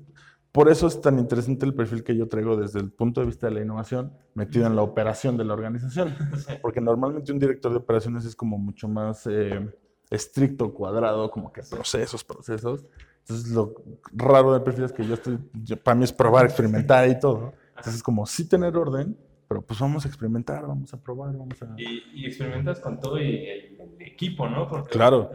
por 0.53 0.69
eso 0.69 0.87
es 0.87 1.01
tan 1.01 1.19
interesante 1.19 1.65
el 1.65 1.73
perfil 1.73 2.05
que 2.05 2.15
yo 2.15 2.29
traigo 2.29 2.55
desde 2.55 2.79
el 2.79 2.89
punto 2.89 3.19
de 3.19 3.27
vista 3.27 3.47
de 3.47 3.55
la 3.55 3.61
innovación, 3.61 4.13
metido 4.33 4.65
en 4.65 4.77
la 4.77 4.81
operación 4.81 5.35
de 5.35 5.43
la 5.43 5.53
organización. 5.53 6.15
Porque 6.61 6.79
normalmente 6.79 7.33
un 7.33 7.39
director 7.39 7.69
de 7.69 7.79
operaciones 7.79 8.23
es 8.23 8.33
como 8.33 8.57
mucho 8.57 8.87
más 8.87 9.27
eh, 9.27 9.69
estricto, 10.09 10.73
cuadrado, 10.73 11.29
como 11.31 11.51
que 11.51 11.63
procesos, 11.63 12.23
procesos. 12.23 12.85
Entonces, 13.27 13.51
lo 13.51 13.75
raro 14.13 14.53
del 14.53 14.63
perfil 14.63 14.85
es 14.85 14.93
que 14.93 15.05
yo 15.05 15.15
estoy, 15.15 15.37
para 15.83 15.95
mí 15.95 16.05
es 16.05 16.13
probar, 16.13 16.45
experimentar 16.45 17.09
y 17.09 17.19
todo. 17.19 17.51
Entonces, 17.71 17.95
es 17.95 18.03
como 18.03 18.25
sí 18.25 18.47
tener 18.47 18.77
orden, 18.77 19.17
pero 19.51 19.61
pues 19.63 19.81
vamos 19.81 20.05
a 20.05 20.07
experimentar, 20.07 20.65
vamos 20.65 20.93
a 20.93 21.03
probar, 21.03 21.35
vamos 21.35 21.61
a... 21.61 21.75
Y, 21.77 22.25
experimentas 22.25 22.79
con 22.79 23.01
todo 23.01 23.21
y 23.21 23.35
el, 23.35 23.77
equipo, 23.99 24.47
¿no? 24.47 24.65
Porque, 24.65 24.91
claro. 24.91 25.29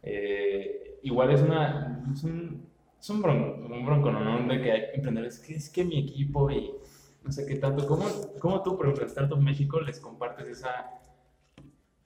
Eh, 0.00 1.00
igual 1.02 1.32
es 1.32 1.42
una 1.42 2.04
es 2.14 3.10
un 3.10 3.20
bronco, 3.20 3.74
un 3.74 3.84
bronco, 3.84 4.12
¿no? 4.12 4.46
De 4.46 4.62
que 4.62 4.70
hay 4.70 4.82
emprendedores, 4.94 5.40
que 5.40 5.56
es 5.56 5.70
que 5.70 5.84
mi 5.84 5.98
equipo 5.98 6.48
y 6.52 6.70
no 7.24 7.32
sé 7.32 7.46
qué 7.46 7.56
tanto. 7.56 7.84
¿Cómo, 7.88 8.04
cómo 8.38 8.62
tú, 8.62 8.76
por 8.76 8.86
ejemplo, 8.86 9.02
en 9.02 9.08
Startup 9.08 9.40
México, 9.40 9.80
les 9.80 9.98
compartes 9.98 10.46
esa, 10.46 10.92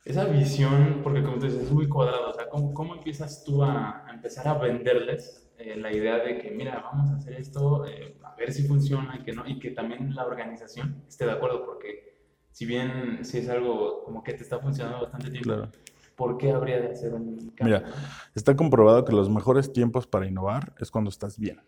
esa 0.06 0.24
visión? 0.24 1.00
Porque 1.02 1.22
como 1.22 1.38
tú 1.38 1.44
dices, 1.44 1.64
es 1.64 1.70
muy 1.70 1.86
cuadrado. 1.86 2.30
O 2.30 2.32
sea, 2.32 2.48
¿cómo, 2.48 2.72
cómo 2.72 2.94
empiezas 2.94 3.44
tú 3.44 3.62
a, 3.62 4.06
empezar 4.10 4.48
a 4.48 4.54
venderles 4.54 5.51
eh, 5.62 5.76
la 5.76 5.92
idea 5.92 6.18
de 6.18 6.38
que, 6.38 6.50
mira, 6.50 6.80
vamos 6.80 7.10
a 7.10 7.16
hacer 7.16 7.34
esto, 7.34 7.86
eh, 7.86 8.16
a 8.24 8.34
ver 8.34 8.52
si 8.52 8.66
funciona 8.66 9.16
y 9.20 9.24
que 9.24 9.32
no, 9.32 9.46
y 9.46 9.58
que 9.58 9.70
también 9.70 10.14
la 10.14 10.26
organización 10.26 11.04
esté 11.06 11.24
de 11.24 11.32
acuerdo? 11.32 11.64
Porque 11.64 12.16
si 12.50 12.66
bien 12.66 13.24
si 13.24 13.38
es 13.38 13.48
algo 13.48 14.04
como 14.04 14.22
que 14.22 14.34
te 14.34 14.42
está 14.42 14.58
funcionando 14.58 15.02
bastante 15.02 15.30
tiempo, 15.30 15.48
claro. 15.48 15.70
¿por 16.16 16.36
qué 16.36 16.50
habría 16.52 16.80
de 16.80 16.88
hacer 16.88 17.14
un 17.14 17.52
cambio? 17.56 17.78
Mira, 17.78 17.92
está 18.34 18.56
comprobado 18.56 19.04
que 19.04 19.12
los 19.12 19.30
mejores 19.30 19.72
tiempos 19.72 20.06
para 20.06 20.26
innovar 20.26 20.74
es 20.78 20.90
cuando 20.90 21.10
estás 21.10 21.38
bien. 21.38 21.60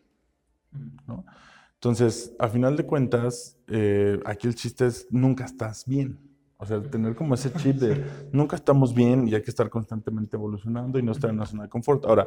¿no? 1.06 1.24
Entonces, 1.74 2.34
a 2.38 2.48
final 2.48 2.76
de 2.76 2.86
cuentas, 2.86 3.58
eh, 3.68 4.18
aquí 4.24 4.46
el 4.46 4.54
chiste 4.54 4.86
es 4.86 5.06
nunca 5.10 5.44
estás 5.44 5.84
bien. 5.86 6.18
O 6.56 6.66
sea, 6.66 6.80
tener 6.80 7.14
como 7.14 7.34
ese 7.34 7.52
chip 7.52 7.76
de 7.76 8.04
nunca 8.32 8.56
estamos 8.56 8.94
bien 8.94 9.28
y 9.28 9.34
hay 9.34 9.42
que 9.42 9.50
estar 9.50 9.68
constantemente 9.68 10.36
evolucionando 10.36 10.98
y 10.98 11.02
no 11.02 11.12
estar 11.12 11.28
en 11.28 11.36
una 11.36 11.46
zona 11.46 11.64
de 11.64 11.68
confort. 11.68 12.06
Ahora, 12.06 12.26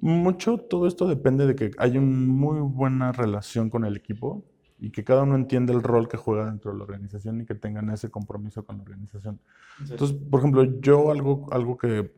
mucho 0.00 0.58
todo 0.58 0.86
esto 0.86 1.06
depende 1.06 1.46
de 1.46 1.54
que 1.54 1.70
hay 1.78 1.98
una 1.98 2.06
muy 2.06 2.60
buena 2.60 3.12
relación 3.12 3.70
con 3.70 3.84
el 3.84 3.96
equipo 3.96 4.44
y 4.78 4.90
que 4.90 5.04
cada 5.04 5.22
uno 5.22 5.34
entienda 5.34 5.72
el 5.74 5.82
rol 5.82 6.08
que 6.08 6.16
juega 6.16 6.46
dentro 6.46 6.72
de 6.72 6.78
la 6.78 6.84
organización 6.84 7.40
y 7.40 7.44
que 7.44 7.54
tengan 7.54 7.90
ese 7.90 8.10
compromiso 8.10 8.64
con 8.64 8.78
la 8.78 8.82
organización. 8.82 9.38
Entonces, 9.78 10.16
por 10.30 10.40
ejemplo, 10.40 10.64
yo 10.80 11.10
algo, 11.10 11.46
algo 11.52 11.76
que 11.76 12.10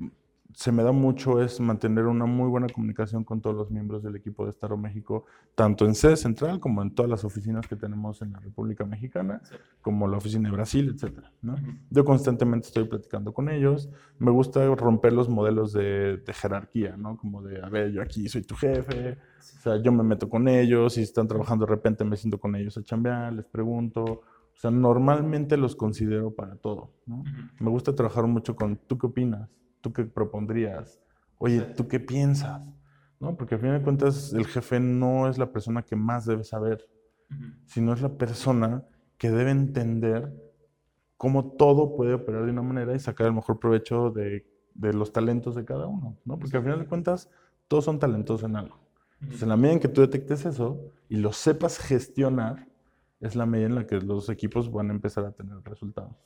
se 0.55 0.73
me 0.73 0.83
da 0.83 0.93
mucho 0.93 1.43
es 1.43 1.61
mantener 1.61 2.07
una 2.07 2.27
muy 2.27 2.49
buena 2.49 2.67
comunicación 2.69 3.25
con 3.25 3.41
todos 3.41 3.57
los 3.57 3.71
miembros 3.71 4.03
del 4.03 4.17
equipo 4.17 4.45
de 4.45 4.51
Estado 4.51 4.77
México, 4.77 5.25
tanto 5.55 5.87
en 5.87 5.95
sede 5.95 6.17
central 6.17 6.61
como 6.61 6.83
en 6.83 6.95
todas 6.95 7.11
las 7.11 7.25
oficinas 7.25 7.67
que 7.67 7.77
tenemos 7.77 8.23
en 8.23 8.33
la 8.33 8.41
República 8.41 8.85
Mexicana, 8.85 9.41
como 9.81 10.07
la 10.09 10.19
oficina 10.19 10.49
de 10.49 10.55
Brasil, 10.55 10.95
etc. 10.95 11.21
Yo 11.91 12.05
constantemente 12.05 12.69
estoy 12.69 12.85
platicando 12.85 13.33
con 13.33 13.49
ellos. 13.49 13.89
Me 14.19 14.31
gusta 14.31 14.65
romper 14.75 15.13
los 15.13 15.29
modelos 15.29 15.73
de, 15.73 16.19
de, 16.19 16.33
jerarquía, 16.33 16.97
¿no? 16.97 17.17
Como 17.17 17.43
de, 17.43 17.63
a 17.63 17.69
ver, 17.69 17.93
yo 17.93 18.03
aquí 18.03 18.29
soy 18.29 18.43
tu 18.43 18.55
jefe, 18.55 19.19
o 19.39 19.61
sea, 19.63 19.77
yo 19.83 19.93
me 19.93 20.03
meto 20.03 20.29
con 20.29 20.49
ellos, 20.49 20.95
si 20.95 21.03
están 21.03 21.29
trabajando 21.29 21.67
de 21.67 21.71
repente 21.71 22.05
me 22.05 22.17
siento 22.17 22.39
con 22.39 22.55
ellos 22.57 22.77
a 22.77 22.83
chambear, 22.83 23.33
les 23.33 23.47
pregunto. 23.47 24.05
O 24.55 24.59
sea, 24.63 24.71
normalmente 24.71 25.57
los 25.57 25.75
considero 25.75 26.35
para 26.35 26.57
todo, 26.57 26.91
¿no? 27.07 27.25
Me 27.59 27.71
gusta 27.71 27.95
trabajar 27.95 28.27
mucho 28.27 28.55
con, 28.55 28.77
¿tú 28.77 28.99
qué 28.99 29.07
opinas? 29.07 29.49
¿Tú 29.83 29.93
qué 29.93 30.05
propondrías? 30.05 30.99
Oye, 31.37 31.61
¿tú 31.61 31.87
qué 31.89 32.01
piensas? 32.01 32.63
¿No? 33.21 33.37
Porque 33.37 33.57
al 33.57 33.61
final 33.61 33.79
de 33.79 33.85
cuentas 33.85 34.33
el 34.33 34.47
jefe 34.47 34.81
no 34.81 35.29
es 35.29 35.37
la 35.37 35.53
persona 35.53 35.83
que 35.83 35.97
más 35.97 36.25
debe 36.25 36.45
saber, 36.45 36.89
sino 37.67 37.93
es 37.93 38.01
la 38.01 38.17
persona 38.17 38.85
que 39.19 39.31
debe 39.31 39.51
entender 39.51 40.33
cómo 41.17 41.53
todo 41.53 41.95
puede 41.95 42.15
operar 42.15 42.45
de 42.45 42.51
una 42.51 42.63
manera 42.63 42.95
y 42.95 42.99
sacar 42.99 43.27
el 43.27 43.33
mejor 43.33 43.61
provecho 43.61 44.11
de, 44.11 44.45
los 44.75 45.13
talentos 45.13 45.55
de 45.55 45.65
cada 45.65 45.87
uno, 45.87 46.17
¿no? 46.25 46.39
Porque 46.39 46.57
al 46.57 46.63
final 46.63 46.81
de 46.81 46.87
cuentas 46.87 47.31
todos 47.69 47.85
son 47.85 47.99
talentosos 47.99 48.49
en 48.49 48.57
algo. 48.57 48.79
Entonces, 49.21 49.43
en 49.45 49.49
la 49.49 49.57
medida 49.57 49.75
en 49.75 49.81
que 49.81 49.89
tú 49.89 50.01
detectes 50.01 50.45
eso 50.47 50.81
y 51.09 51.17
lo 51.17 51.33
sepas 51.33 51.79
gestionar, 51.79 52.67
es 53.21 53.37
la 53.37 53.47
medida 53.47 53.67
en 53.69 53.75
la 53.77 53.87
que 53.87 54.01
los 54.01 54.29
equipos 54.29 54.71
van 54.73 54.91
a 54.91 54.95
empezar 54.95 55.25
a 55.25 55.31
tener 55.31 55.59
resultados. 55.63 56.17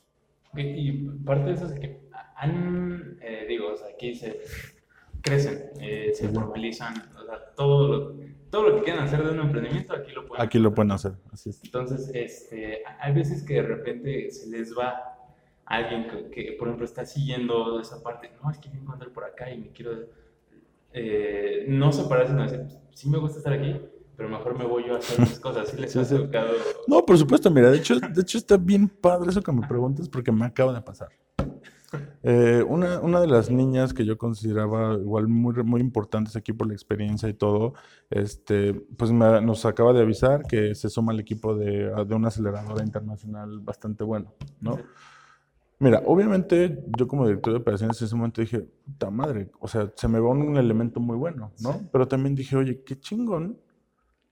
Y 0.55 1.03
parte 1.25 1.45
de 1.45 1.53
eso 1.53 1.65
es 1.67 1.73
que 1.73 2.06
han, 2.37 3.17
eh, 3.21 3.45
digo, 3.47 3.73
o 3.73 3.77
sea, 3.77 3.87
aquí 3.87 4.13
se 4.13 4.39
crecen, 5.21 5.71
eh, 5.81 6.11
se 6.13 6.29
formalizan, 6.29 6.93
o 7.17 7.25
sea, 7.25 7.53
todo 7.55 7.87
lo, 7.87 8.15
todo 8.49 8.69
lo 8.69 8.75
que 8.77 8.83
quieran 8.83 9.03
hacer 9.03 9.23
de 9.23 9.31
un 9.31 9.39
emprendimiento, 9.39 9.93
aquí 9.93 10.11
lo 10.11 10.25
pueden 10.25 10.45
Aquí 10.45 10.59
lo 10.59 10.73
pueden 10.73 10.91
hacer, 10.91 11.13
así 11.31 11.49
es. 11.49 11.63
Entonces, 11.63 12.09
este, 12.13 12.83
hay 12.99 13.13
veces 13.13 13.43
que 13.43 13.55
de 13.55 13.63
repente 13.63 14.31
se 14.31 14.49
les 14.49 14.77
va 14.77 15.17
alguien 15.65 16.29
que, 16.31 16.55
por 16.57 16.67
ejemplo, 16.67 16.85
está 16.85 17.05
siguiendo 17.05 17.79
esa 17.81 18.01
parte, 18.01 18.31
no, 18.41 18.51
es 18.51 18.59
que 18.59 18.69
me 18.69 18.79
encuentro 18.79 19.11
por 19.11 19.25
acá 19.25 19.51
y 19.51 19.57
me 19.57 19.71
quiero, 19.71 19.91
eh, 20.93 21.65
no 21.67 21.91
se 21.91 22.03
parece, 22.03 22.33
no 22.33 22.43
decir, 22.43 22.65
sí 22.93 23.09
me 23.09 23.17
gusta 23.17 23.39
estar 23.39 23.53
aquí, 23.53 23.75
pero 24.15 24.29
mejor 24.29 24.57
me 24.57 24.65
voy 24.65 24.85
yo 24.85 24.95
a 24.95 24.99
hacer 24.99 25.19
mis 25.19 25.39
cosas. 25.39 25.69
¿Sí 25.69 25.77
les 25.77 25.95
ha 25.95 26.07
tocado? 26.07 26.53
No, 26.87 27.03
por 27.05 27.17
supuesto, 27.17 27.49
mira, 27.51 27.69
de 27.71 27.77
hecho, 27.77 27.99
de 27.99 28.21
hecho 28.21 28.37
está 28.37 28.57
bien 28.57 28.87
padre 28.87 29.29
eso 29.29 29.41
que 29.41 29.51
me 29.51 29.67
preguntas 29.67 30.07
porque 30.07 30.31
me 30.31 30.45
acaba 30.45 30.73
de 30.73 30.81
pasar. 30.81 31.09
Eh, 32.29 32.61
una, 32.61 32.99
una, 32.99 33.21
de 33.21 33.27
las 33.27 33.49
niñas 33.49 33.93
que 33.93 34.03
yo 34.03 34.17
consideraba 34.17 34.95
igual 34.95 35.29
muy, 35.29 35.53
muy 35.63 35.79
importantes 35.79 36.35
aquí 36.35 36.51
por 36.51 36.67
la 36.67 36.73
experiencia 36.73 37.29
y 37.29 37.33
todo, 37.33 37.73
este, 38.09 38.73
pues 38.73 39.13
nos 39.13 39.65
acaba 39.65 39.93
de 39.93 40.01
avisar 40.01 40.43
que 40.43 40.75
se 40.75 40.89
suma 40.89 41.13
al 41.13 41.21
equipo 41.21 41.55
de, 41.55 41.89
de 42.05 42.15
una 42.15 42.27
aceleradora 42.27 42.83
internacional 42.83 43.61
bastante 43.61 44.03
bueno, 44.03 44.33
¿no? 44.59 44.77
Mira, 45.79 46.03
obviamente 46.05 46.83
yo 46.97 47.07
como 47.07 47.25
director 47.25 47.53
de 47.53 47.59
operaciones 47.59 48.01
en 48.01 48.07
ese 48.07 48.15
momento 48.17 48.41
dije, 48.41 48.59
puta 48.59 49.09
madre, 49.09 49.49
o 49.61 49.69
sea, 49.69 49.89
se 49.95 50.09
me 50.09 50.19
va 50.19 50.31
un 50.31 50.57
elemento 50.57 50.99
muy 50.99 51.15
bueno, 51.15 51.53
¿no? 51.61 51.79
Pero 51.93 52.09
también 52.09 52.35
dije, 52.35 52.57
oye, 52.57 52.83
qué 52.83 52.99
chingón 52.99 53.57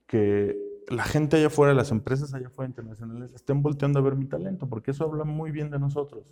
que 0.06 0.58
la 0.90 1.06
gente 1.06 1.38
allá 1.38 1.48
afuera, 1.48 1.74
las 1.74 1.92
empresas 1.92 2.34
allá 2.34 2.48
afuera 2.48 2.68
internacionales, 2.68 3.32
estén 3.34 3.62
volteando 3.62 4.00
a 4.00 4.02
ver 4.02 4.18
mi 4.18 4.26
talento, 4.26 4.68
porque 4.68 4.92
eso 4.92 5.06
habla 5.06 5.24
muy 5.24 5.52
bien 5.52 5.70
de 5.70 5.80
nosotros. 5.80 6.26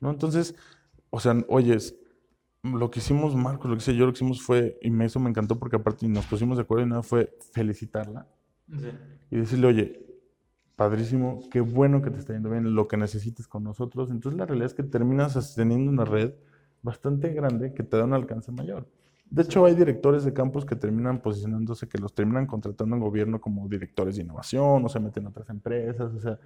¿no? 0.00 0.10
Entonces, 0.10 0.56
o 1.10 1.20
sea, 1.20 1.36
oyes, 1.48 1.96
lo 2.62 2.90
que 2.90 2.98
hicimos, 2.98 3.34
Marcos, 3.34 3.70
lo 3.70 3.76
que 3.76 3.82
hice 3.82 3.94
yo, 3.94 4.06
lo 4.06 4.12
que 4.12 4.18
hicimos 4.18 4.42
fue, 4.42 4.78
y 4.82 5.02
eso 5.02 5.20
me 5.20 5.30
encantó 5.30 5.58
porque 5.58 5.76
aparte 5.76 6.08
nos 6.08 6.26
pusimos 6.26 6.56
de 6.56 6.62
acuerdo 6.62 6.86
y 6.86 6.88
nada, 6.88 7.02
fue 7.02 7.36
felicitarla 7.52 8.26
y 9.30 9.36
decirle, 9.36 9.68
oye, 9.68 10.06
padrísimo, 10.74 11.40
qué 11.50 11.60
bueno 11.60 12.02
que 12.02 12.10
te 12.10 12.18
está 12.18 12.32
yendo 12.32 12.50
bien, 12.50 12.74
lo 12.74 12.88
que 12.88 12.96
necesites 12.96 13.48
con 13.48 13.64
nosotros. 13.64 14.10
Entonces, 14.10 14.38
la 14.38 14.46
realidad 14.46 14.66
es 14.66 14.74
que 14.74 14.82
terminas 14.82 15.54
teniendo 15.54 15.90
una 15.90 16.04
red 16.04 16.32
bastante 16.82 17.32
grande 17.32 17.72
que 17.72 17.82
te 17.82 17.96
da 17.96 18.04
un 18.04 18.12
alcance 18.12 18.52
mayor. 18.52 18.86
De 19.28 19.42
hecho, 19.42 19.64
hay 19.64 19.74
directores 19.74 20.24
de 20.24 20.32
campus 20.32 20.64
que 20.64 20.76
terminan 20.76 21.20
posicionándose, 21.20 21.88
que 21.88 21.98
los 21.98 22.14
terminan 22.14 22.46
contratando 22.46 22.94
en 22.94 23.02
gobierno 23.02 23.40
como 23.40 23.68
directores 23.68 24.16
de 24.16 24.22
innovación 24.22 24.84
o 24.84 24.88
se 24.88 25.00
meten 25.00 25.24
en 25.24 25.28
otras 25.28 25.48
empresas. 25.50 26.12
O 26.14 26.20
sea, 26.20 26.38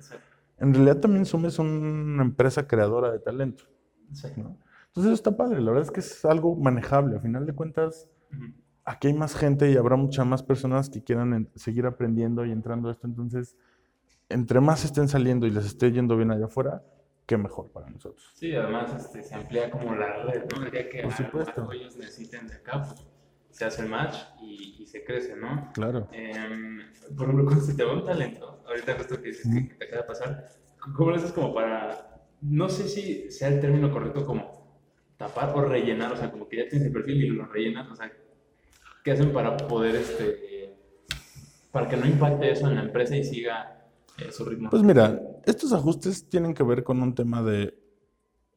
en 0.59 0.73
realidad 0.73 0.99
también 0.99 1.27
Sume 1.27 1.49
es 1.49 1.59
una 1.59 2.23
empresa 2.23 2.67
creadora 2.67 3.11
de 3.11 3.19
talento. 3.19 3.65
Entonces 4.11 5.05
eso 5.05 5.13
está 5.13 5.37
padre, 5.37 5.61
la 5.61 5.71
verdad 5.71 5.87
es 5.87 5.91
que 5.91 6.01
es 6.01 6.25
algo 6.25 6.57
manejable. 6.57 7.17
A 7.17 7.21
final 7.21 7.47
de 7.47 7.55
cuentas, 7.55 8.09
aquí 8.85 9.09
hay 9.09 9.15
más 9.15 9.35
gente 9.35 9.71
y 9.71 9.77
habrá 9.77 9.97
muchas 9.97 10.27
más 10.27 10.43
personas 10.43 10.91
que 10.91 11.03
quieran 11.03 11.49
seguir 11.55 11.87
aprendiendo 11.87 12.45
y 12.45 12.53
entrando 12.53 12.89
a 12.89 12.93
esto. 12.93 13.07
Entonces, 13.07 13.57
entre 14.29 14.61
más 14.61 14.85
estén 14.85 15.09
saliendo 15.09 15.47
y 15.47 15.51
les 15.51 15.67
esté 15.67 15.93
yendo 15.93 16.17
bien 16.17 16.31
allá 16.31 16.47
afuera, 16.47 16.83
qué 17.27 17.37
mejor 17.37 17.71
para 17.71 17.89
nosotros. 17.89 18.33
Sí, 18.35 18.55
además 18.55 18.93
este, 18.95 19.23
se 19.23 19.35
amplía 19.35 19.71
como 19.71 19.95
la 19.95 20.25
red, 20.25 20.45
¿no? 20.53 20.65
El 20.65 20.71
día 20.71 20.89
que 20.89 21.03
Por 21.03 21.13
supuesto. 21.13 21.73
ellos 21.73 21.97
necesiten 21.97 22.49
de 22.49 22.55
acá, 22.55 22.83
pues 22.83 23.07
se 23.51 23.65
hace 23.65 23.83
el 23.83 23.89
match 23.89 24.17
y, 24.41 24.87
se 24.87 25.05
crece, 25.05 25.37
¿no? 25.37 25.71
Claro. 25.73 26.09
Em, 26.13 26.81
por 27.17 27.27
ejemplo, 27.27 27.45
cuando 27.45 27.65
se 27.65 27.75
te 27.75 27.85
va 27.85 27.93
un 27.93 28.05
talento, 28.05 28.63
ahorita 28.67 28.97
justo 28.97 29.21
que 29.21 29.29
dices 29.29 29.47
que 29.53 29.75
te 29.75 29.85
acaba 29.85 30.03
de 30.03 30.09
pasar, 30.09 30.49
¿cómo 30.97 31.11
lo 31.11 31.17
haces 31.17 31.33
como 31.33 31.55
para, 31.55 32.10
no 32.43 32.69
sé 32.69 32.89
si 32.89 33.31
sea 33.31 33.49
el 33.49 33.61
término 33.61 33.91
correcto 33.91 34.25
como 34.25 34.61
tapar 35.17 35.53
o 35.55 35.63
rellenar, 35.63 36.13
o 36.13 36.17
sea, 36.17 36.31
como 36.31 36.49
que 36.49 36.59
ya 36.59 36.69
tienes 36.69 36.87
el 36.87 36.93
perfil 36.93 37.25
y 37.25 37.29
lo 37.29 37.47
rellenas, 37.47 37.91
o 37.91 37.95
sea, 37.95 38.11
¿qué 39.05 39.13
hacen 39.13 39.33
para 39.33 39.57
poder, 39.57 39.97
este, 39.97 40.75
para 41.71 41.89
que 41.89 41.97
no 41.97 42.07
impacte 42.07 42.51
eso 42.51 42.69
en 42.69 42.77
la 42.77 42.83
empresa 42.83 43.17
y 43.17 43.25
siga 43.25 43.87
eh, 44.19 44.33
su 44.33 44.45
ritmo? 44.45 44.71
Pues 44.71 44.83
mira, 44.83 45.21
estos 45.45 45.73
ajustes 45.73 46.29
tienen 46.29 46.55
que 46.55 46.63
ver 46.63 46.83
con 46.83 47.03
un 47.03 47.15
tema 47.15 47.43
de 47.43 47.79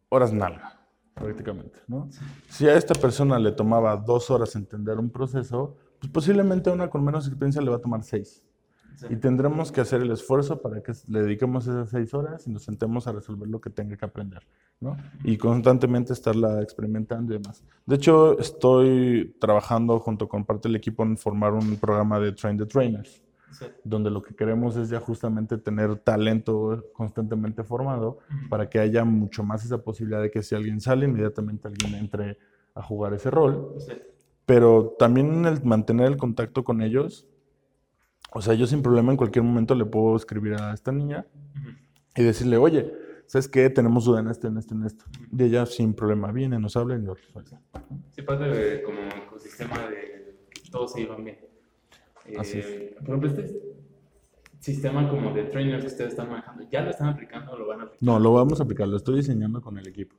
horas 0.09 0.31
nalga 0.31 0.79
prácticamente, 1.13 1.79
¿no? 1.87 2.09
Si 2.49 2.67
a 2.67 2.75
esta 2.75 2.95
persona 2.95 3.37
le 3.37 3.51
tomaba 3.51 3.95
dos 3.97 4.31
horas 4.31 4.55
entender 4.55 4.97
un 4.97 5.09
proceso, 5.09 5.75
pues 5.99 6.11
posiblemente 6.11 6.69
a 6.69 6.73
una 6.73 6.89
con 6.89 7.03
menos 7.03 7.27
experiencia 7.27 7.61
le 7.61 7.69
va 7.69 7.77
a 7.77 7.81
tomar 7.81 8.03
seis. 8.03 8.43
Y 9.09 9.15
tendremos 9.17 9.71
que 9.71 9.81
hacer 9.81 10.01
el 10.01 10.11
esfuerzo 10.11 10.61
para 10.61 10.81
que 10.81 10.93
le 11.07 11.23
dediquemos 11.23 11.67
esas 11.67 11.89
seis 11.89 12.13
horas 12.13 12.47
y 12.47 12.51
nos 12.51 12.63
sentemos 12.63 13.07
a 13.07 13.11
resolver 13.11 13.47
lo 13.47 13.59
que 13.59 13.69
tenga 13.69 13.97
que 13.97 14.05
aprender, 14.05 14.45
¿no? 14.79 14.97
Y 15.23 15.37
constantemente 15.37 16.13
estarla 16.13 16.61
experimentando 16.61 17.33
y 17.33 17.39
demás. 17.39 17.63
De 17.85 17.95
hecho, 17.95 18.37
estoy 18.39 19.35
trabajando 19.39 19.99
junto 19.99 20.27
con 20.27 20.45
parte 20.45 20.67
del 20.69 20.75
equipo 20.75 21.03
en 21.03 21.17
formar 21.17 21.53
un 21.53 21.77
programa 21.77 22.19
de 22.19 22.31
Train 22.31 22.57
the 22.57 22.65
Trainers 22.65 23.23
donde 23.83 24.09
lo 24.09 24.21
que 24.21 24.35
queremos 24.35 24.75
es 24.75 24.89
ya 24.89 24.99
justamente 24.99 25.57
tener 25.57 25.97
talento 25.97 26.85
constantemente 26.93 27.63
formado 27.63 28.19
para 28.49 28.69
que 28.69 28.79
haya 28.79 29.03
mucho 29.03 29.43
más 29.43 29.65
esa 29.65 29.77
posibilidad 29.79 30.21
de 30.21 30.31
que 30.31 30.43
si 30.43 30.55
alguien 30.55 30.81
sale, 30.81 31.05
inmediatamente 31.05 31.67
alguien 31.67 31.95
entre 31.95 32.37
a 32.75 32.81
jugar 32.81 33.13
ese 33.13 33.29
rol. 33.29 33.75
Pero 34.45 34.95
también 34.97 35.45
el 35.45 35.63
mantener 35.63 36.07
el 36.07 36.17
contacto 36.17 36.63
con 36.63 36.81
ellos, 36.81 37.27
o 38.33 38.41
sea, 38.41 38.53
yo 38.53 38.65
sin 38.65 38.81
problema 38.81 39.11
en 39.11 39.17
cualquier 39.17 39.43
momento 39.43 39.75
le 39.75 39.85
puedo 39.85 40.15
escribir 40.15 40.55
a 40.55 40.73
esta 40.73 40.91
niña 40.91 41.25
y 42.15 42.23
decirle, 42.23 42.57
oye, 42.57 42.91
¿sabes 43.27 43.47
qué? 43.47 43.69
Tenemos 43.69 44.05
duda 44.05 44.19
en 44.21 44.27
esto, 44.27 44.47
en 44.47 44.57
esto, 44.57 44.73
en 44.75 44.83
esto. 44.83 45.05
Y 45.31 45.43
ella 45.43 45.65
sin 45.65 45.93
problema 45.93 46.31
viene, 46.31 46.59
nos 46.59 46.75
habla 46.75 46.95
y 46.95 46.99
nos 46.99 47.19
resuelve. 47.21 47.57
Sí, 48.11 48.21
parte 48.21 48.45
de 48.45 48.83
como 48.83 48.99
ecosistema 49.25 49.77
de 49.87 50.37
que 50.49 50.69
todos 50.69 50.93
se 50.93 51.01
iban 51.01 51.23
bien. 51.23 51.39
Así 52.37 52.59
eh, 52.59 52.95
Por 52.99 53.09
ejemplo, 53.09 53.29
este 53.29 53.61
sistema 54.59 55.09
como 55.09 55.33
de 55.33 55.43
trainers 55.43 55.81
que 55.81 55.87
ustedes 55.87 56.11
están 56.11 56.29
manejando, 56.29 56.63
¿ya 56.69 56.81
lo 56.81 56.89
están 56.89 57.09
aplicando 57.09 57.51
o 57.51 57.57
lo 57.57 57.67
van 57.67 57.81
a 57.81 57.83
aplicar? 57.83 58.03
No, 58.03 58.19
lo 58.19 58.33
vamos 58.33 58.59
a 58.59 58.63
aplicar, 58.63 58.87
lo 58.87 58.97
estoy 58.97 59.17
diseñando 59.17 59.61
con 59.61 59.77
el 59.77 59.87
equipo. 59.87 60.15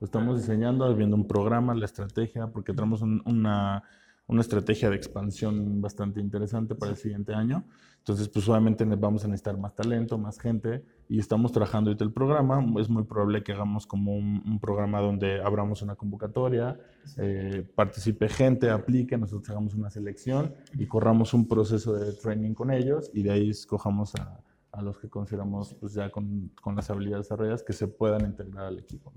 Lo 0.00 0.06
estamos 0.06 0.40
diseñando, 0.40 0.92
viendo 0.96 1.14
un 1.14 1.28
programa, 1.28 1.74
la 1.74 1.84
estrategia, 1.84 2.48
porque 2.48 2.72
tenemos 2.72 3.02
una, 3.02 3.84
una 4.32 4.40
estrategia 4.40 4.90
de 4.90 4.96
expansión 4.96 5.80
bastante 5.80 6.20
interesante 6.20 6.74
para 6.74 6.92
el 6.92 6.96
siguiente 6.96 7.34
año. 7.34 7.64
Entonces, 7.98 8.28
pues 8.28 8.48
obviamente 8.48 8.84
vamos 8.84 9.24
a 9.24 9.28
necesitar 9.28 9.56
más 9.56 9.76
talento, 9.76 10.18
más 10.18 10.40
gente 10.40 10.84
y 11.08 11.20
estamos 11.20 11.52
trabajando 11.52 11.90
ahorita 11.90 12.04
el 12.04 12.12
programa. 12.12 12.64
Es 12.80 12.88
muy 12.88 13.04
probable 13.04 13.44
que 13.44 13.52
hagamos 13.52 13.86
como 13.86 14.16
un, 14.16 14.58
programa 14.60 15.00
donde 15.00 15.40
abramos 15.40 15.82
una 15.82 15.94
convocatoria, 15.94 16.78
eh, 17.16 17.64
participe 17.76 18.28
gente, 18.28 18.70
aplique, 18.70 19.16
nosotros 19.16 19.48
hagamos 19.50 19.74
una 19.74 19.88
selección 19.88 20.52
y 20.74 20.86
corramos 20.86 21.32
un 21.32 21.46
proceso 21.46 21.92
de 21.94 22.12
training 22.14 22.54
con 22.54 22.72
ellos 22.72 23.10
y 23.14 23.22
de 23.22 23.30
ahí 23.30 23.50
escojamos 23.50 24.14
a, 24.16 24.40
a 24.72 24.82
los 24.82 24.98
que 24.98 25.08
consideramos 25.08 25.74
pues 25.74 25.94
ya 25.94 26.10
con, 26.10 26.50
con, 26.60 26.74
las 26.74 26.90
habilidades 26.90 27.26
desarrolladas 27.26 27.62
que 27.62 27.72
se 27.72 27.86
puedan 27.86 28.24
integrar 28.24 28.66
al 28.66 28.78
equipo. 28.78 29.12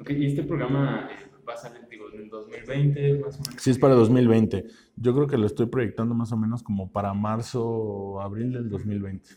Ok, 0.00 0.10
y 0.10 0.26
este 0.26 0.42
programa 0.42 1.08
va 1.50 1.54
a 1.54 1.58
salir, 1.58 1.86
digo, 1.88 2.06
en 2.12 2.28
2020, 2.28 3.14
más 3.18 3.38
o 3.38 3.42
menos. 3.42 3.62
Sí, 3.62 3.70
es 3.70 3.78
para 3.78 3.94
2020. 3.94 4.64
Yo 4.96 5.14
creo 5.14 5.26
que 5.26 5.36
lo 5.36 5.46
estoy 5.46 5.66
proyectando 5.66 6.14
más 6.14 6.32
o 6.32 6.36
menos 6.36 6.62
como 6.62 6.90
para 6.90 7.12
marzo 7.12 7.66
o 7.66 8.20
abril 8.20 8.52
del 8.52 8.68
2020. 8.68 9.30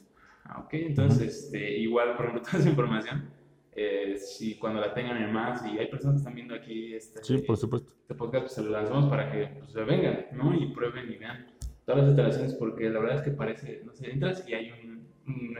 Ah, 0.46 0.62
ok, 0.66 0.74
entonces, 0.74 1.46
este, 1.46 1.78
igual, 1.80 2.16
por 2.16 2.26
ejemplo, 2.26 2.42
toda 2.46 2.60
esa 2.60 2.70
información, 2.70 3.30
eh, 3.76 4.16
si 4.18 4.56
cuando 4.56 4.80
la 4.80 4.94
tengan 4.94 5.18
en 5.22 5.34
más, 5.34 5.66
y 5.66 5.78
hay 5.78 5.88
personas 5.88 6.16
que 6.16 6.20
están 6.20 6.36
viendo 6.36 6.54
aquí 6.54 6.94
este, 6.94 7.24
sí, 7.24 7.38
por 7.40 7.58
supuesto. 7.58 7.92
este 8.02 8.14
podcast, 8.16 8.44
pues 8.44 8.54
se 8.54 8.62
lo 8.62 8.70
lanzamos 8.70 9.10
para 9.10 9.32
que 9.32 9.48
pues, 9.60 9.72
se 9.72 9.84
vengan, 9.84 10.28
¿no? 10.34 10.54
Y 10.54 10.74
prueben 10.74 11.12
y 11.12 11.18
vean 11.18 11.48
todas 11.86 12.02
las 12.02 12.08
instalaciones, 12.10 12.54
porque 12.54 12.90
la 12.90 13.00
verdad 13.00 13.18
es 13.18 13.24
que 13.24 13.32
parece, 13.32 13.82
no 13.86 13.94
sé, 13.94 14.12
entras 14.12 14.48
y 14.48 14.54
hay 14.54 14.72
un 14.72 14.93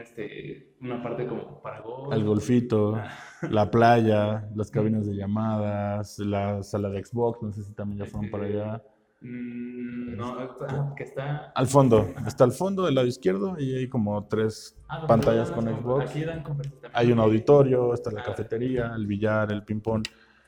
este, 0.00 0.74
una 0.80 1.02
parte 1.02 1.26
como 1.26 1.60
para 1.62 1.80
golf. 1.80 2.12
El 2.12 2.24
golfito, 2.24 3.00
la 3.42 3.70
playa, 3.70 4.48
las 4.54 4.70
cabinas 4.70 5.06
de 5.06 5.14
llamadas, 5.14 6.18
la 6.18 6.62
sala 6.62 6.90
de 6.90 7.04
Xbox, 7.04 7.42
no 7.42 7.52
sé 7.52 7.62
si 7.62 7.72
también 7.72 8.04
ya 8.04 8.10
fueron 8.10 8.30
para 8.30 8.44
allá. 8.46 8.82
Mm, 9.20 10.16
no, 10.16 10.36
ah, 10.38 10.94
que 10.96 11.04
está... 11.04 11.52
Al 11.54 11.66
fondo, 11.66 12.12
está 12.26 12.44
al 12.44 12.52
fondo 12.52 12.84
del 12.84 12.94
lado 12.94 13.06
izquierdo 13.06 13.58
y 13.58 13.74
hay 13.74 13.88
como 13.88 14.26
tres 14.26 14.76
ah, 14.88 15.06
pantallas 15.06 15.50
con 15.50 15.64
Xbox. 15.64 16.10
Aquí 16.10 16.24
dan 16.24 16.44
hay 16.92 17.10
un 17.10 17.18
auditorio, 17.18 17.94
está 17.94 18.10
la 18.10 18.20
ah. 18.20 18.24
cafetería, 18.24 18.92
el 18.94 19.06
billar, 19.06 19.50
el 19.50 19.64
ping-pong. 19.64 20.02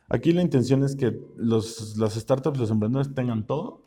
Aquí 0.09 0.33
la 0.33 0.43
intención 0.43 0.85
es 0.85 0.95
que 0.95 1.19
los, 1.37 1.97
las 1.97 2.15
startups, 2.15 2.59
los 2.59 2.71
emprendedores 2.71 3.13
tengan 3.15 3.47
todo, 3.47 3.83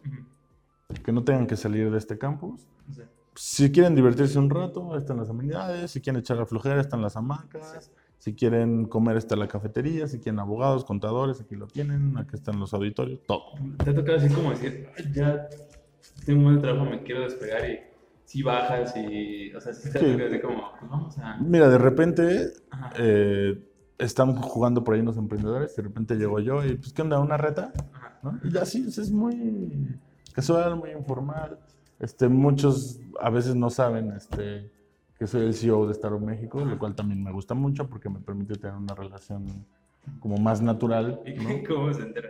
que 1.05 1.11
no 1.11 1.23
tengan 1.23 1.45
que 1.45 1.55
salir 1.55 1.91
de 1.91 1.97
este 1.97 2.17
campus. 2.17 2.67
Sí 2.89 3.03
si 3.39 3.71
quieren 3.71 3.95
divertirse 3.95 4.37
un 4.37 4.49
rato, 4.49 4.97
están 4.97 5.15
las 5.15 5.29
amenidades. 5.29 5.91
Si 5.91 6.01
quieren 6.01 6.19
echar 6.19 6.35
la 6.35 6.45
flojera, 6.45 6.81
están 6.81 7.01
las 7.01 7.15
hamacas. 7.15 7.89
Si 8.17 8.35
quieren 8.35 8.85
comer, 8.85 9.15
está 9.15 9.37
la 9.37 9.47
cafetería. 9.47 10.07
Si 10.07 10.19
quieren 10.19 10.39
abogados, 10.39 10.83
contadores, 10.83 11.39
aquí 11.39 11.55
lo 11.55 11.65
tienen. 11.65 12.17
Aquí 12.17 12.35
están 12.35 12.59
los 12.59 12.73
auditorios, 12.73 13.21
todo. 13.25 13.53
Te 13.81 13.91
ha 13.91 13.95
tocado 13.95 14.17
así 14.17 14.27
como 14.27 14.49
decir, 14.49 14.89
ya 15.13 15.47
tengo 16.25 16.39
un 16.39 16.45
buen 16.47 16.61
trabajo, 16.61 16.83
me 16.83 17.01
quiero 17.01 17.21
despegar 17.21 17.69
y 17.69 17.79
si 18.25 18.43
bajas 18.43 18.93
y, 18.97 19.53
o 19.53 19.61
sea, 19.61 19.73
si 19.73 19.89
te 19.89 19.99
sí. 19.99 20.21
así 20.21 20.41
como, 20.41 20.73
pues 20.77 20.91
vamos 20.91 21.17
a... 21.19 21.37
Mira, 21.37 21.69
de 21.69 21.77
repente 21.77 22.51
eh, 22.97 23.57
están 23.97 24.35
jugando 24.35 24.83
por 24.83 24.95
ahí 24.95 24.99
unos 24.99 25.15
emprendedores, 25.15 25.77
de 25.77 25.83
repente 25.83 26.15
llego 26.15 26.41
yo 26.41 26.65
y, 26.65 26.75
pues, 26.75 26.91
¿qué 26.91 27.03
onda? 27.03 27.21
¿Una 27.21 27.37
reta? 27.37 27.71
¿No? 28.21 28.37
Y 28.43 28.51
ya 28.51 28.65
sí, 28.65 28.85
es 28.85 29.09
muy 29.11 29.97
casual, 30.33 30.75
muy 30.75 30.91
informal. 30.91 31.57
Este, 31.99 32.29
muchos 32.29 32.99
a 33.19 33.29
veces 33.29 33.55
no 33.55 33.69
saben 33.69 34.11
este, 34.11 34.71
que 35.17 35.27
soy 35.27 35.45
el 35.45 35.53
CEO 35.53 35.85
de 35.85 35.91
Startup 35.93 36.21
México, 36.21 36.63
lo 36.63 36.79
cual 36.79 36.95
también 36.95 37.23
me 37.23 37.31
gusta 37.31 37.53
mucho 37.53 37.87
porque 37.87 38.09
me 38.09 38.19
permite 38.19 38.55
tener 38.55 38.75
una 38.75 38.95
relación 38.95 39.65
como 40.19 40.37
más 40.37 40.61
natural. 40.61 41.21
¿no? 41.37 41.49
¿Cómo 41.67 41.93
se 41.93 42.03
entera? 42.03 42.29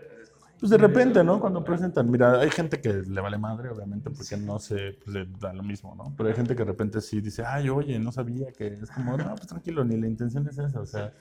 Pues 0.60 0.72
de 0.72 0.78
repente, 0.78 1.24
¿no? 1.24 1.40
Cuando 1.40 1.64
presentan, 1.64 2.12
mira, 2.12 2.42
hay 2.42 2.50
gente 2.50 2.82
que 2.82 2.92
le 2.92 3.22
vale 3.22 3.38
madre, 3.38 3.70
obviamente, 3.70 4.10
porque 4.10 4.36
no 4.36 4.60
se 4.60 4.98
pues, 5.02 5.16
le 5.16 5.26
da 5.40 5.54
lo 5.54 5.64
mismo, 5.64 5.96
¿no? 5.96 6.14
Pero 6.18 6.28
hay 6.28 6.36
gente 6.36 6.54
que 6.54 6.64
de 6.64 6.72
repente 6.72 7.00
sí 7.00 7.22
dice, 7.22 7.46
ay, 7.46 7.70
oye, 7.70 7.98
no 7.98 8.12
sabía 8.12 8.52
que 8.52 8.68
es 8.68 8.92
como, 8.92 9.16
no, 9.16 9.36
pues 9.36 9.48
tranquilo, 9.48 9.86
ni 9.86 9.96
la 9.96 10.08
intención 10.08 10.46
es 10.50 10.58
esa, 10.58 10.82
o 10.82 10.86
sea, 10.86 11.14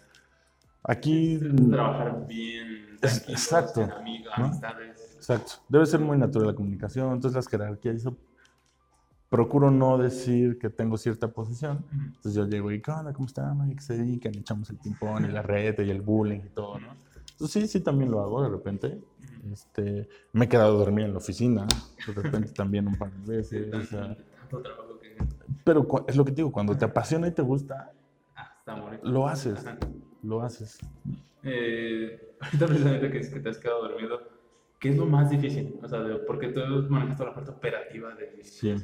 aquí... 0.82 1.38
Trabajar 1.70 2.26
bien, 2.26 2.98
exacto, 3.00 3.82
amigos, 3.96 4.32
amistades. 4.34 5.14
Exacto, 5.14 5.52
debe 5.68 5.86
ser 5.86 6.00
muy 6.00 6.18
natural 6.18 6.48
la 6.48 6.54
comunicación, 6.54 7.12
entonces 7.12 7.36
las 7.36 7.46
jerarquías, 7.46 7.94
eso 7.94 8.16
procuro 9.28 9.70
no 9.70 9.98
decir 9.98 10.58
que 10.58 10.70
tengo 10.70 10.96
cierta 10.96 11.28
posición. 11.28 11.84
Entonces 11.92 12.34
yo 12.34 12.46
llego 12.46 12.72
y, 12.72 12.80
¿qué 12.80 12.90
onda? 12.90 13.12
¿Cómo 13.12 13.26
están? 13.26 13.70
¿Y 13.70 13.74
qué 13.74 13.82
se 13.82 13.98
dedican? 13.98 14.34
Echamos 14.34 14.70
el 14.70 14.78
ping-pong 14.78 15.26
y 15.26 15.32
la 15.32 15.42
red 15.42 15.78
y 15.80 15.90
el 15.90 16.00
bullying 16.00 16.40
y 16.46 16.48
todo, 16.50 16.78
¿no? 16.78 16.88
Entonces 17.32 17.62
sí, 17.62 17.68
sí, 17.68 17.80
también 17.80 18.10
lo 18.10 18.20
hago 18.20 18.42
de 18.42 18.48
repente. 18.48 19.00
Este, 19.52 20.08
me 20.32 20.46
he 20.46 20.48
quedado 20.48 20.78
dormido 20.78 21.06
en 21.06 21.12
la 21.12 21.18
oficina, 21.18 21.66
de 22.06 22.12
repente 22.12 22.50
también 22.52 22.88
un 22.88 22.96
par 22.96 23.12
de 23.12 23.36
veces. 23.36 23.72
O 23.72 23.82
sea, 23.82 24.16
pero 25.64 25.86
es 26.06 26.16
lo 26.16 26.24
que 26.24 26.32
te 26.32 26.36
digo, 26.36 26.50
cuando 26.50 26.76
te 26.76 26.84
apasiona 26.84 27.28
y 27.28 27.32
te 27.32 27.42
gusta, 27.42 27.92
ah, 28.34 29.00
lo 29.02 29.28
haces, 29.28 29.64
lo 30.22 30.42
haces. 30.42 30.78
Eh, 31.44 32.34
ahorita 32.40 32.66
precisamente 32.66 33.10
que, 33.10 33.20
que 33.20 33.40
te 33.40 33.48
has 33.48 33.58
quedado 33.58 33.88
dormido, 33.88 34.20
¿qué 34.80 34.88
es 34.90 34.96
lo 34.96 35.06
más 35.06 35.30
difícil? 35.30 35.78
O 35.82 35.88
sea, 35.88 36.00
porque 36.26 36.48
tú 36.48 36.60
manejas 36.88 37.16
toda 37.16 37.30
la 37.30 37.34
parte 37.36 37.50
operativa 37.50 38.14
de... 38.14 38.42
Sí 38.42 38.74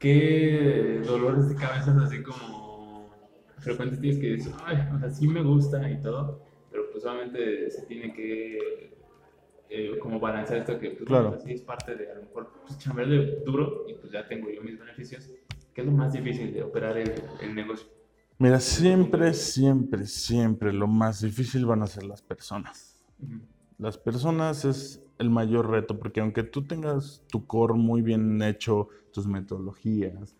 qué 0.00 1.02
dolores 1.06 1.48
de 1.50 1.54
cabeza 1.54 1.96
así 2.02 2.22
como 2.22 3.10
frecuentes 3.58 4.00
tienes 4.00 4.18
que 4.18 4.30
decir, 4.30 4.52
ay, 4.64 4.78
o 4.94 4.98
sea, 4.98 5.10
sí 5.10 5.28
me 5.28 5.42
gusta 5.42 5.88
y 5.88 6.00
todo, 6.00 6.42
pero 6.70 6.90
pues 6.90 7.04
solamente 7.04 7.70
se 7.70 7.82
tiene 7.86 8.12
que 8.12 8.96
eh, 9.68 9.98
como 10.00 10.18
balancear 10.18 10.60
esto 10.60 10.80
que 10.80 10.90
pues, 10.90 11.04
claro. 11.06 11.34
así 11.36 11.52
es 11.52 11.60
parte 11.60 11.94
de 11.94 12.10
a 12.10 12.14
lo 12.14 12.22
mejor 12.22 12.50
pues, 12.66 12.78
chambearle 12.78 13.42
duro 13.44 13.84
y 13.86 13.94
pues 13.94 14.10
ya 14.10 14.26
tengo 14.26 14.50
yo 14.50 14.62
mis 14.62 14.78
beneficios. 14.78 15.30
¿Qué 15.74 15.82
es 15.82 15.86
lo 15.86 15.92
más 15.92 16.14
difícil 16.14 16.52
de 16.52 16.62
operar 16.62 16.96
el, 16.96 17.12
el 17.42 17.54
negocio? 17.54 17.86
Mira, 18.38 18.58
siempre, 18.58 19.34
siempre, 19.34 20.06
siempre 20.06 20.72
lo 20.72 20.88
más 20.88 21.20
difícil 21.20 21.66
van 21.66 21.82
a 21.82 21.86
ser 21.86 22.04
las 22.04 22.22
personas. 22.22 23.04
Las 23.78 23.98
personas 23.98 24.64
es 24.64 25.04
el 25.20 25.28
mayor 25.28 25.70
reto, 25.70 25.98
porque 25.98 26.20
aunque 26.20 26.42
tú 26.42 26.66
tengas 26.66 27.22
tu 27.30 27.46
core 27.46 27.74
muy 27.74 28.00
bien 28.00 28.40
hecho, 28.42 28.88
tus 29.12 29.26
metodologías, 29.26 30.34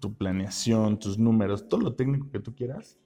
tu 0.00 0.12
planeación, 0.12 0.98
tus 0.98 1.18
números, 1.18 1.68
todo 1.68 1.80
lo 1.80 1.94
técnico 1.94 2.28
que 2.30 2.40
tú 2.40 2.52
quieras, 2.52 2.98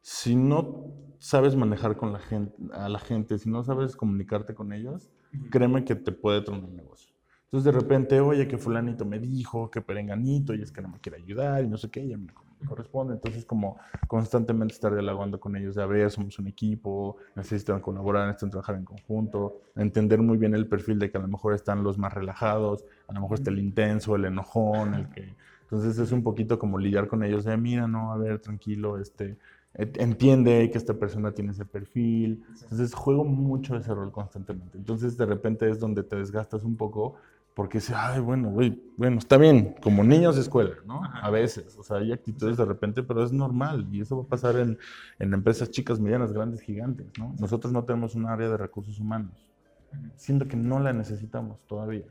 si 0.00 0.34
no 0.34 0.90
sabes 1.18 1.54
manejar 1.54 1.96
con 1.96 2.12
la 2.12 2.18
gente, 2.18 2.56
a 2.72 2.88
la 2.88 2.98
gente, 2.98 3.38
si 3.38 3.50
no 3.50 3.62
sabes 3.62 3.94
comunicarte 3.96 4.54
con 4.54 4.72
ellos, 4.72 5.10
créeme 5.50 5.84
que 5.84 5.94
te 5.94 6.10
puede 6.10 6.40
tronar 6.40 6.64
un 6.64 6.76
negocio. 6.76 7.14
Entonces 7.44 7.64
de 7.64 7.78
repente, 7.78 8.20
oye, 8.20 8.48
que 8.48 8.56
fulanito 8.56 9.04
me 9.04 9.18
dijo, 9.18 9.70
que 9.70 9.82
perenganito, 9.82 10.54
y 10.54 10.62
es 10.62 10.72
que 10.72 10.80
no 10.80 10.88
me 10.88 11.00
quiere 11.00 11.18
ayudar, 11.18 11.62
y 11.62 11.68
no 11.68 11.76
sé 11.76 11.90
qué, 11.90 12.08
ya 12.08 12.16
me 12.16 12.32
corresponde. 12.62 13.14
Entonces 13.14 13.44
como 13.44 13.78
constantemente 14.06 14.74
estar 14.74 14.92
dialogando 14.92 15.38
con 15.38 15.56
ellos 15.56 15.74
de, 15.74 15.82
a 15.82 15.86
ver, 15.86 16.10
somos 16.10 16.38
un 16.38 16.48
equipo, 16.48 17.16
necesitan 17.34 17.80
colaborar, 17.80 18.26
necesitan 18.26 18.50
trabajar 18.50 18.76
en 18.76 18.84
conjunto, 18.84 19.60
entender 19.76 20.20
muy 20.20 20.38
bien 20.38 20.54
el 20.54 20.66
perfil 20.66 20.98
de 20.98 21.10
que 21.10 21.18
a 21.18 21.20
lo 21.20 21.28
mejor 21.28 21.54
están 21.54 21.82
los 21.82 21.98
más 21.98 22.12
relajados, 22.12 22.84
a 23.08 23.12
lo 23.12 23.20
mejor 23.20 23.38
está 23.38 23.50
el 23.50 23.58
intenso, 23.58 24.16
el 24.16 24.24
enojón, 24.24 24.94
el 24.94 25.08
que... 25.10 25.34
Entonces 25.62 25.98
es 25.98 26.12
un 26.12 26.22
poquito 26.22 26.58
como 26.58 26.78
lidiar 26.78 27.08
con 27.08 27.24
ellos 27.24 27.44
de, 27.44 27.56
mira, 27.56 27.88
no, 27.88 28.12
a 28.12 28.18
ver, 28.18 28.38
tranquilo, 28.40 28.98
este, 28.98 29.38
entiende 29.74 30.70
que 30.70 30.78
esta 30.78 30.94
persona 30.94 31.32
tiene 31.32 31.52
ese 31.52 31.64
perfil. 31.64 32.44
Entonces 32.62 32.94
juego 32.94 33.24
mucho 33.24 33.76
ese 33.76 33.94
rol 33.94 34.12
constantemente. 34.12 34.76
Entonces 34.78 35.16
de 35.16 35.26
repente 35.26 35.68
es 35.70 35.78
donde 35.78 36.02
te 36.02 36.16
desgastas 36.16 36.64
un 36.64 36.76
poco 36.76 37.14
porque 37.54 37.78
dice, 37.78 37.92
ay, 37.94 38.20
bueno, 38.20 38.50
güey, 38.50 38.82
bueno, 38.96 39.18
está 39.18 39.36
bien, 39.36 39.74
como 39.82 40.02
niños 40.04 40.36
de 40.36 40.42
escuela, 40.42 40.74
¿no? 40.86 41.02
A 41.04 41.30
veces, 41.30 41.76
o 41.76 41.82
sea, 41.82 41.98
hay 41.98 42.12
actitudes 42.12 42.56
de 42.56 42.64
repente, 42.64 43.02
pero 43.02 43.22
es 43.22 43.32
normal 43.32 43.86
y 43.92 44.00
eso 44.00 44.16
va 44.16 44.22
a 44.22 44.26
pasar 44.26 44.56
en, 44.56 44.78
en 45.18 45.34
empresas 45.34 45.70
chicas, 45.70 46.00
medianas, 46.00 46.32
grandes, 46.32 46.62
gigantes, 46.62 47.06
¿no? 47.18 47.34
Nosotros 47.38 47.72
no 47.72 47.84
tenemos 47.84 48.14
un 48.14 48.26
área 48.26 48.48
de 48.48 48.56
recursos 48.56 48.98
humanos, 48.98 49.46
siendo 50.16 50.48
que 50.48 50.56
no 50.56 50.80
la 50.80 50.92
necesitamos 50.92 51.60
todavía, 51.66 52.06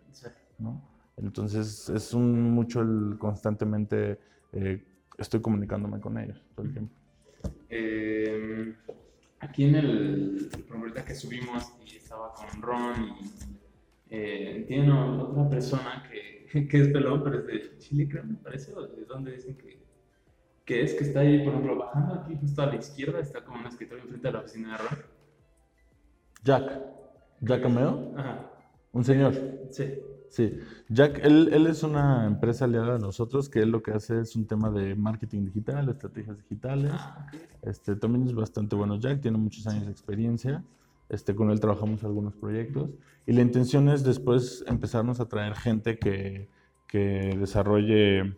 ¿no? 0.59 0.81
Entonces 1.17 1.89
es 1.89 2.13
un 2.13 2.51
mucho 2.51 2.81
el 2.81 3.17
constantemente 3.19 4.19
eh, 4.53 4.83
estoy 5.17 5.41
comunicándome 5.41 5.99
con 5.99 6.17
ellos 6.17 6.41
todo 6.55 6.65
el 6.65 6.73
tiempo. 6.73 6.93
Eh, 7.69 8.75
aquí 9.39 9.65
en 9.65 9.75
el, 9.75 10.49
el 10.95 11.03
que 11.03 11.15
subimos 11.15 11.73
y 11.85 11.97
estaba 11.97 12.33
con 12.33 12.61
Ron 12.61 13.15
y 13.19 13.50
eh, 14.11 14.65
tiene 14.67 14.91
otra 14.91 15.49
persona 15.49 16.03
que, 16.09 16.67
que, 16.67 16.81
es 16.81 16.89
pelón, 16.89 17.23
pero 17.23 17.39
es 17.39 17.45
de 17.47 17.77
Chile, 17.77 18.07
creo, 18.09 18.25
me 18.25 18.35
parece, 18.35 18.73
o 18.73 18.85
de 18.85 19.05
donde 19.05 19.31
dicen 19.31 19.55
que, 19.55 19.81
que 20.65 20.83
es, 20.83 20.93
que 20.93 21.05
está 21.05 21.21
ahí, 21.21 21.39
por 21.43 21.53
ejemplo, 21.53 21.77
bajando 21.77 22.15
aquí 22.15 22.37
justo 22.39 22.61
a 22.61 22.67
la 22.67 22.75
izquierda, 22.75 23.19
está 23.19 23.43
como 23.43 23.59
un 23.59 23.67
escritorio 23.67 24.03
enfrente 24.03 24.27
de 24.27 24.33
la 24.33 24.39
oficina 24.39 24.71
de 24.73 24.77
Ron. 24.77 24.99
Jack. 26.43 26.81
Jack 27.39 27.65
Ameo. 27.65 28.13
Ajá. 28.17 28.51
Un 28.91 29.03
señor. 29.05 29.33
Sí. 29.69 29.85
Sí, 30.27 30.59
Jack, 30.87 31.19
él, 31.25 31.49
él, 31.51 31.67
es 31.67 31.83
una 31.83 32.25
empresa 32.25 32.63
aliada 32.63 32.93
de 32.93 32.99
nosotros 32.99 33.49
que 33.49 33.59
él 33.59 33.69
lo 33.69 33.83
que 33.83 33.91
hace 33.91 34.21
es 34.21 34.33
un 34.37 34.47
tema 34.47 34.71
de 34.71 34.95
marketing 34.95 35.43
digital, 35.43 35.89
estrategias 35.89 36.37
digitales. 36.37 36.93
Ah, 36.93 37.27
este, 37.61 37.97
también 37.97 38.25
es 38.25 38.33
bastante 38.33 38.77
bueno 38.77 38.97
Jack, 38.97 39.19
tiene 39.19 39.37
muchos 39.37 39.67
años 39.67 39.87
de 39.87 39.91
experiencia. 39.91 40.63
Este, 41.11 41.35
con 41.35 41.51
él 41.51 41.59
trabajamos 41.59 42.05
algunos 42.05 42.37
proyectos 42.37 42.89
y 43.25 43.33
la 43.33 43.41
intención 43.41 43.89
es 43.89 44.05
después 44.05 44.63
empezarnos 44.65 45.19
a 45.19 45.27
traer 45.27 45.55
gente 45.55 45.99
que, 45.99 46.47
que 46.87 47.35
desarrolle, 47.37 48.37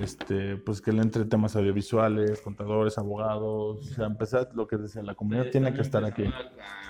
este, 0.00 0.56
pues 0.56 0.80
que 0.80 0.92
le 0.92 1.02
entre 1.02 1.26
temas 1.26 1.54
audiovisuales, 1.54 2.40
contadores, 2.40 2.96
abogados, 2.96 3.78
o 3.78 3.94
sea, 3.94 4.06
empezar 4.06 4.48
lo 4.54 4.66
que 4.66 4.78
decía, 4.78 5.02
la 5.02 5.14
comunidad 5.14 5.50
tiene 5.50 5.74
que 5.74 5.82
estar 5.82 6.02
aquí. 6.02 6.24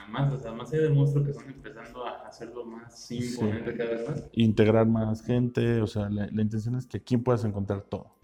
más, 0.09 0.33
o 0.33 0.39
sea, 0.39 0.53
más 0.53 0.73
allá 0.73 0.83
del 0.83 0.95
monstruo 0.95 1.25
que 1.25 1.33
están 1.33 1.49
empezando 1.49 2.07
a 2.07 2.29
hacerlo 2.29 2.65
más 2.65 3.11
imponente 3.11 3.77
cada 3.77 3.91
vez 3.91 4.09
más. 4.09 4.25
Integrar 4.35 4.87
más 4.87 5.21
gente, 5.21 5.83
o 5.83 5.89
sea, 5.89 6.09
la, 6.11 6.29
la, 6.31 6.43
intención 6.43 6.77
es 6.77 6.87
que 6.87 6.99
aquí 6.99 7.17
puedas 7.17 7.45
encontrar 7.45 7.83
todo. 7.83 8.15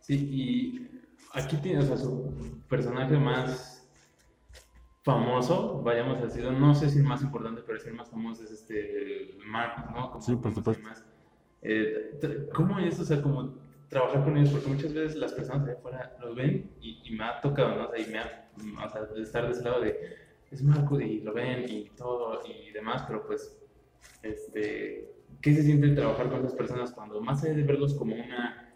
Sí, 0.00 0.16
y 0.16 0.88
aquí 1.32 1.58
tienes 1.58 1.88
a 1.92 1.96
su 1.96 2.60
personaje 2.68 3.16
más 3.16 3.79
famoso, 5.02 5.82
vayamos 5.82 6.18
a 6.18 6.26
decirlo, 6.26 6.52
no 6.52 6.74
sé 6.74 6.90
si 6.90 6.98
el 6.98 7.04
más 7.04 7.22
importante, 7.22 7.62
pero 7.64 7.78
es 7.78 7.86
el 7.86 7.94
más 7.94 8.10
famoso 8.10 8.44
es 8.44 8.50
este 8.50 9.38
Marcos, 9.46 9.84
¿no? 9.90 10.20
sí, 10.20 10.36
por 10.36 10.54
supuesto. 10.54 10.88
Eh, 11.62 12.48
¿Cómo 12.54 12.78
es, 12.78 12.98
o 13.00 13.04
sea, 13.04 13.20
como 13.22 13.54
trabajar 13.88 14.24
con 14.24 14.36
ellos? 14.36 14.50
Porque 14.50 14.68
muchas 14.68 14.92
veces 14.92 15.16
las 15.16 15.32
personas 15.32 15.66
de 15.66 15.72
afuera 15.72 16.16
los 16.20 16.34
ven 16.34 16.70
y, 16.80 17.02
y 17.04 17.16
me 17.16 17.24
ha 17.24 17.40
tocado, 17.40 17.76
¿no? 17.76 17.86
O 17.86 17.90
sea, 17.90 17.98
y 17.98 18.10
me 18.10 18.18
ha, 18.18 18.50
o 18.84 18.88
sea, 18.88 19.02
estar 19.22 19.46
de 19.46 19.52
ese 19.52 19.62
lado 19.62 19.80
de, 19.80 19.98
es 20.50 20.62
Marco 20.62 21.00
y 21.00 21.20
lo 21.20 21.32
ven 21.32 21.64
y 21.68 21.90
todo 21.90 22.42
y 22.46 22.70
demás, 22.72 23.04
pero 23.06 23.26
pues, 23.26 23.58
este, 24.22 25.12
¿qué 25.40 25.54
se 25.54 25.62
siente 25.62 25.88
trabajar 25.90 26.28
con 26.28 26.40
esas 26.40 26.54
personas 26.54 26.92
cuando 26.92 27.20
más 27.20 27.42
allá 27.42 27.54
de 27.54 27.62
verlos 27.62 27.94
como 27.94 28.14
una 28.14 28.66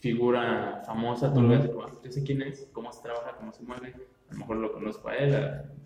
figura 0.00 0.82
famosa, 0.86 1.32
tú 1.32 1.42
lo 1.42 1.48
ves 1.48 1.68
como, 1.68 1.86
yo 2.02 2.10
sé 2.10 2.24
quién 2.24 2.42
es, 2.42 2.68
cómo 2.72 2.90
se 2.92 3.02
trabaja, 3.02 3.36
cómo 3.36 3.52
se 3.52 3.62
mueve, 3.62 3.94
a 4.30 4.32
lo 4.32 4.38
mejor 4.38 4.56
lo 4.56 4.72
conozco 4.72 5.08
a 5.08 5.16
él, 5.16 5.34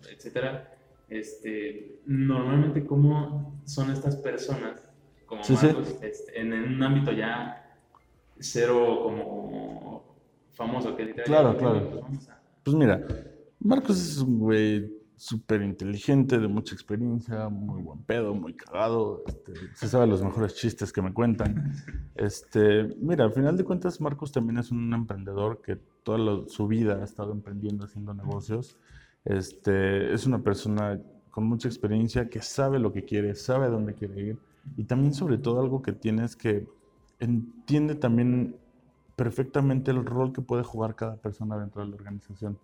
etcétera. 0.09 0.71
Este, 1.09 2.01
normalmente, 2.05 2.85
¿cómo 2.85 3.61
son 3.65 3.91
estas 3.91 4.15
personas 4.17 4.81
como 5.25 5.41
Marcos, 5.41 5.97
este, 6.01 6.39
en, 6.39 6.53
un 6.53 6.83
ámbito 6.83 7.11
ya 7.11 7.79
cero 8.39 9.01
como 9.03 10.15
famoso? 10.53 10.95
Que 10.95 11.13
claro, 11.13 11.57
claro. 11.57 12.01
Pues, 12.07 12.29
pues 12.63 12.75
mira, 12.75 13.05
Marcos 13.59 13.99
es 13.99 14.17
un 14.17 14.39
güey 14.39 14.94
súper 15.17 15.61
inteligente, 15.61 16.39
de 16.39 16.47
mucha 16.47 16.73
experiencia, 16.73 17.49
muy 17.49 17.81
buen 17.81 17.99
pedo, 18.03 18.33
muy 18.33 18.53
cagado, 18.53 19.23
este, 19.27 19.53
se 19.73 19.87
sabe 19.87 20.07
los 20.07 20.23
mejores 20.23 20.55
chistes 20.55 20.91
que 20.91 21.01
me 21.01 21.13
cuentan. 21.13 21.73
Este, 22.15 22.95
mira, 22.99 23.25
al 23.25 23.33
final 23.33 23.57
de 23.57 23.63
cuentas 23.63 24.01
Marcos 24.01 24.31
también 24.31 24.57
es 24.57 24.71
un 24.71 24.93
emprendedor 24.93 25.61
que 25.61 25.77
toda 26.03 26.47
su 26.47 26.67
vida 26.67 27.01
ha 27.01 27.03
estado 27.03 27.31
emprendiendo, 27.31 27.85
haciendo 27.85 28.13
negocios. 28.13 28.77
Este, 29.23 30.13
es 30.13 30.25
una 30.25 30.43
persona 30.43 30.99
con 31.31 31.45
mucha 31.45 31.67
experiencia 31.67 32.29
que 32.29 32.41
sabe 32.41 32.79
lo 32.79 32.93
que 32.93 33.03
quiere, 33.03 33.35
sabe 33.35 33.69
dónde 33.69 33.93
quiere 33.93 34.21
ir 34.21 34.37
y 34.77 34.85
también 34.85 35.13
sobre 35.13 35.37
todo 35.37 35.61
algo 35.61 35.81
que 35.81 35.93
tiene 35.93 36.25
es 36.25 36.35
que 36.35 36.67
entiende 37.19 37.95
también 37.95 38.55
perfectamente 39.15 39.91
el 39.91 40.05
rol 40.05 40.33
que 40.33 40.41
puede 40.41 40.63
jugar 40.63 40.95
cada 40.95 41.15
persona 41.17 41.57
dentro 41.57 41.81
de 41.81 41.89
la 41.89 41.95
organización. 41.95 42.57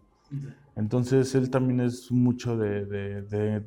Entonces 0.76 1.34
él 1.36 1.50
también 1.50 1.82
es 1.82 2.12
mucho 2.12 2.58
de, 2.58 3.64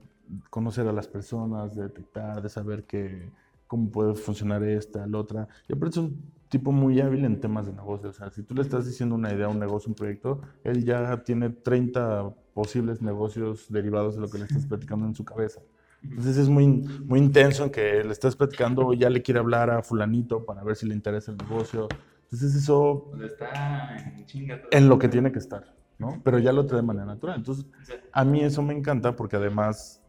conocer 0.50 0.88
a 0.88 0.92
las 0.92 1.07
personas, 1.07 1.74
de 1.74 1.83
detectar, 1.85 2.42
de 2.42 2.48
saber 2.48 2.85
que, 2.85 3.29
cómo 3.66 3.90
puede 3.90 4.14
funcionar 4.14 4.62
esta, 4.62 5.07
la 5.07 5.18
otra. 5.18 5.48
Y 5.68 5.74
aparte 5.74 6.00
es 6.00 6.05
un 6.05 6.33
tipo 6.48 6.72
muy 6.72 7.00
hábil 7.00 7.24
en 7.24 7.40
temas 7.40 7.66
de 7.66 7.72
negocio. 7.72 8.11
O 8.11 8.12
sea, 8.12 8.31
si 8.31 8.42
tú 8.42 8.55
le 8.55 8.62
estás 8.62 8.87
diciendo 8.87 9.14
una 9.14 9.33
idea, 9.33 9.48
un 9.48 9.59
negocio, 9.59 9.88
un 9.88 9.94
proyecto, 9.94 10.40
él 10.62 10.85
ya 10.85 11.22
tiene 11.24 11.50
30 11.50 12.35
posibles 12.55 13.03
negocios 13.03 13.66
derivados 13.68 14.14
de 14.14 14.20
lo 14.20 14.29
que 14.29 14.38
le 14.38 14.44
estás 14.44 14.66
platicando 14.66 15.07
en 15.07 15.14
su 15.14 15.24
cabeza. 15.24 15.61
Entonces 16.03 16.37
es 16.37 16.48
muy, 16.48 16.66
muy 16.66 17.18
intenso 17.18 17.64
en 17.64 17.70
que 17.70 18.05
le 18.05 18.12
estás 18.12 18.37
platicando, 18.37 18.92
ya 18.92 19.09
le 19.09 19.22
quiere 19.22 19.40
hablar 19.40 19.70
a 19.70 19.83
fulanito 19.83 20.44
para 20.44 20.62
ver 20.62 20.77
si 20.77 20.87
le 20.87 20.94
interesa 20.94 21.33
el 21.33 21.38
negocio. 21.38 21.88
Entonces 22.24 22.55
eso... 22.55 23.11
Está 23.24 23.96
en, 23.96 24.62
en 24.70 24.88
lo 24.88 24.98
que 24.98 25.09
tiene 25.09 25.33
que 25.33 25.38
estar. 25.38 25.74
¿No? 25.99 26.21
Pero 26.25 26.39
ya 26.39 26.53
lo 26.53 26.67
trae 26.67 26.81
de 26.81 26.87
manera 26.87 27.07
natural. 27.07 27.37
Entonces, 27.39 27.67
a 28.13 28.25
mí 28.25 28.41
eso 28.41 28.63
me 28.63 28.75
encanta 28.75 29.15
porque 29.17 29.37
además 29.37 30.03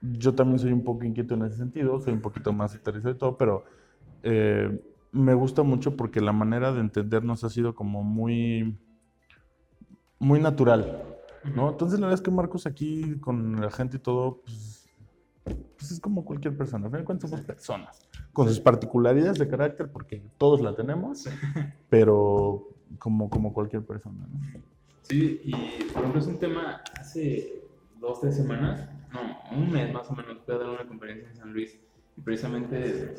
yo 0.00 0.34
también 0.34 0.58
soy 0.58 0.72
un 0.72 0.84
poco 0.84 1.04
inquieto 1.04 1.34
en 1.34 1.44
ese 1.44 1.56
sentido, 1.56 2.00
soy 2.00 2.12
un 2.12 2.20
poquito 2.20 2.52
más 2.52 2.72
sectarizado 2.72 3.14
y 3.14 3.18
todo, 3.18 3.36
pero 3.36 3.64
eh, 4.22 4.80
me 5.12 5.34
gusta 5.34 5.62
mucho 5.62 5.96
porque 5.96 6.20
la 6.20 6.32
manera 6.32 6.72
de 6.72 6.80
entendernos 6.80 7.44
ha 7.44 7.50
sido 7.50 7.74
como 7.74 8.02
muy, 8.02 8.78
muy 10.18 10.40
natural, 10.40 11.02
¿no? 11.54 11.70
Entonces, 11.70 11.98
la 11.98 12.06
verdad 12.06 12.20
es 12.20 12.24
que 12.24 12.30
Marcos 12.30 12.66
aquí 12.66 13.18
con 13.20 13.60
la 13.60 13.70
gente 13.70 13.96
y 13.96 14.00
todo, 14.00 14.42
pues, 14.42 14.88
pues 15.76 15.92
es 15.92 16.00
como 16.00 16.24
cualquier 16.24 16.56
persona. 16.56 16.86
Al 16.86 16.90
final 16.90 17.04
cuentas 17.04 17.30
somos 17.30 17.44
personas, 17.44 18.08
con 18.32 18.48
sus 18.48 18.60
particularidades 18.60 19.38
de 19.38 19.48
carácter, 19.48 19.90
porque 19.90 20.22
todos 20.38 20.60
la 20.60 20.74
tenemos, 20.74 21.24
pero 21.88 22.68
como, 22.98 23.30
como 23.30 23.52
cualquier 23.52 23.84
persona, 23.84 24.26
¿no? 24.28 24.60
Sí, 25.08 25.40
y 25.44 25.52
por 25.92 26.02
ejemplo 26.02 26.20
es 26.20 26.26
un 26.26 26.38
tema, 26.38 26.82
hace 26.98 27.62
dos, 28.00 28.20
tres 28.20 28.36
semanas, 28.36 28.88
no, 29.12 29.56
un 29.56 29.70
mes 29.70 29.92
más 29.92 30.10
o 30.10 30.16
menos, 30.16 30.38
fui 30.44 30.54
a 30.54 30.58
dar 30.58 30.68
una 30.68 30.86
conferencia 30.86 31.28
en 31.28 31.36
San 31.36 31.52
Luis 31.52 31.78
y 32.16 32.20
precisamente 32.20 33.14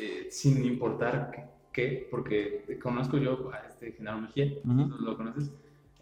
eh, 0.00 0.28
sin 0.30 0.64
importar 0.64 1.52
qué, 1.74 2.08
porque 2.10 2.78
conozco 2.82 3.18
yo 3.18 3.50
a 3.52 3.66
este 3.68 3.92
Genaro 3.92 4.22
Mejía, 4.22 4.50
¿lo 4.64 5.16
conoces? 5.18 5.52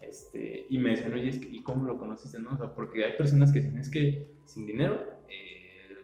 Este, 0.01 0.67
y 0.69 0.77
me 0.77 0.91
decían, 0.91 1.13
oye, 1.13 1.41
¿y 1.51 1.61
cómo 1.63 1.85
lo 1.85 1.97
conociste? 1.97 2.39
No? 2.39 2.51
O 2.51 2.57
sea, 2.57 2.73
porque 2.73 3.03
hay 3.03 3.17
personas 3.17 3.51
que 3.51 3.59
dicen, 3.59 3.77
es 3.77 3.89
que 3.89 4.27
sin 4.45 4.65
dinero 4.65 5.03
eh, 5.27 5.97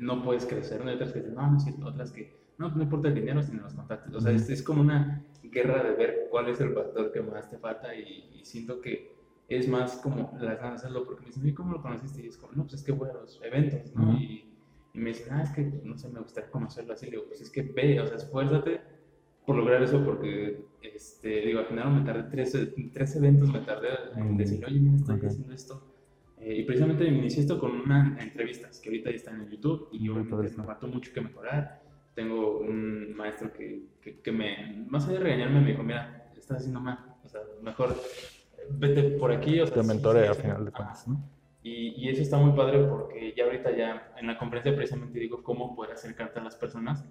no 0.00 0.24
puedes 0.24 0.46
crecer, 0.46 0.80
hay 0.82 0.94
otras 0.94 1.12
que 1.12 1.18
dicen, 1.18 1.34
no, 1.34 1.50
no 1.50 1.58
es 1.58 1.66
otras 1.84 2.10
que, 2.10 2.32
no, 2.56 2.70
no 2.70 2.82
importa 2.82 3.08
el 3.08 3.14
dinero, 3.14 3.42
sino 3.42 3.62
los 3.62 3.74
contactos. 3.74 4.14
O 4.14 4.20
sea, 4.20 4.32
es, 4.32 4.48
es 4.48 4.62
como 4.62 4.80
una 4.80 5.22
guerra 5.50 5.82
de 5.82 5.94
ver 5.94 6.28
cuál 6.30 6.48
es 6.48 6.60
el 6.60 6.72
factor 6.72 7.12
que 7.12 7.20
más 7.20 7.50
te 7.50 7.58
falta 7.58 7.94
y, 7.94 8.40
siento 8.44 8.80
que 8.80 9.16
es 9.48 9.66
más 9.66 9.96
como 9.96 10.38
las 10.40 10.56
ganas 10.58 10.82
de 10.82 10.86
hacerlo 10.86 11.04
porque 11.04 11.22
me 11.22 11.26
dicen, 11.26 11.48
¿y 11.48 11.52
cómo 11.52 11.72
lo 11.72 11.82
conociste? 11.82 12.22
Y 12.22 12.28
es 12.28 12.36
como, 12.36 12.52
no, 12.52 12.62
pues 12.62 12.74
es 12.74 12.82
que 12.84 12.92
voy 12.92 13.08
a 13.10 13.14
los 13.14 13.40
eventos, 13.42 13.92
¿no? 13.94 14.12
y, 14.12 14.44
me 14.94 15.10
dicen, 15.10 15.32
ah, 15.32 15.42
es 15.42 15.50
que 15.50 15.62
no 15.84 15.98
sé, 15.98 16.08
me 16.08 16.20
gustaría 16.20 16.50
conocerlo 16.50 16.94
así. 16.94 17.06
Le 17.06 17.12
digo, 17.12 17.24
pues 17.26 17.40
es 17.40 17.50
que 17.50 17.62
ve, 17.62 18.00
o 18.00 18.06
sea, 18.06 18.16
esfuérzate 18.16 18.80
por 19.44 19.56
lograr 19.56 19.82
eso 19.82 20.02
porque, 20.04 20.64
este, 20.82 21.42
digo, 21.42 21.60
al 21.60 21.66
final 21.66 21.92
me 21.92 22.04
tardé 22.04 22.30
tres, 22.30 22.56
tres 22.92 23.16
eventos, 23.16 23.52
me 23.52 23.60
tardé 23.60 23.88
en 24.16 24.36
decir, 24.36 24.64
oye, 24.64 24.80
mira, 24.80 24.96
estoy 24.96 25.20
haciendo 25.26 25.52
esto. 25.52 25.82
Eh, 26.38 26.60
y 26.60 26.64
precisamente 26.64 27.10
me 27.10 27.18
inicié 27.18 27.42
esto 27.42 27.58
con 27.58 27.80
unas 27.80 28.20
entrevistas 28.20 28.80
que 28.80 28.88
ahorita 28.88 29.10
ya 29.10 29.16
están 29.16 29.40
en 29.40 29.48
YouTube 29.48 29.88
y 29.92 30.08
obviamente 30.08 30.56
me 30.56 30.64
faltó 30.64 30.88
mucho 30.88 31.12
que 31.12 31.20
mejorar. 31.20 31.82
Tengo 32.16 32.58
un 32.58 33.14
maestro 33.14 33.52
que, 33.52 33.84
que, 34.00 34.32
me, 34.32 34.84
más 34.88 35.04
allá 35.04 35.18
de 35.18 35.24
regañarme, 35.24 35.60
me 35.60 35.70
dijo, 35.70 35.84
mira, 35.84 36.32
estás 36.36 36.56
haciendo 36.58 36.80
mal, 36.80 36.98
o 37.24 37.28
sea, 37.28 37.42
mejor 37.62 37.94
vete 38.70 39.02
por 39.18 39.30
aquí. 39.30 39.60
O 39.60 39.66
sea, 39.66 39.82
Te 39.82 39.86
mentoré 39.86 40.26
al 40.26 40.34
final 40.34 40.64
de 40.64 40.72
cuentas, 40.72 41.06
¿no? 41.06 41.22
Y, 41.62 41.94
y, 41.96 42.08
eso 42.08 42.22
está 42.22 42.38
muy 42.38 42.56
padre 42.56 42.84
porque 42.84 43.34
ya 43.36 43.44
ahorita 43.44 43.76
ya 43.76 44.12
en 44.16 44.26
la 44.28 44.38
conferencia 44.38 44.74
precisamente 44.74 45.18
digo 45.18 45.42
cómo 45.42 45.74
poder 45.76 45.92
acercarte 45.92 46.40
a 46.40 46.42
las 46.42 46.56
personas 46.56 47.04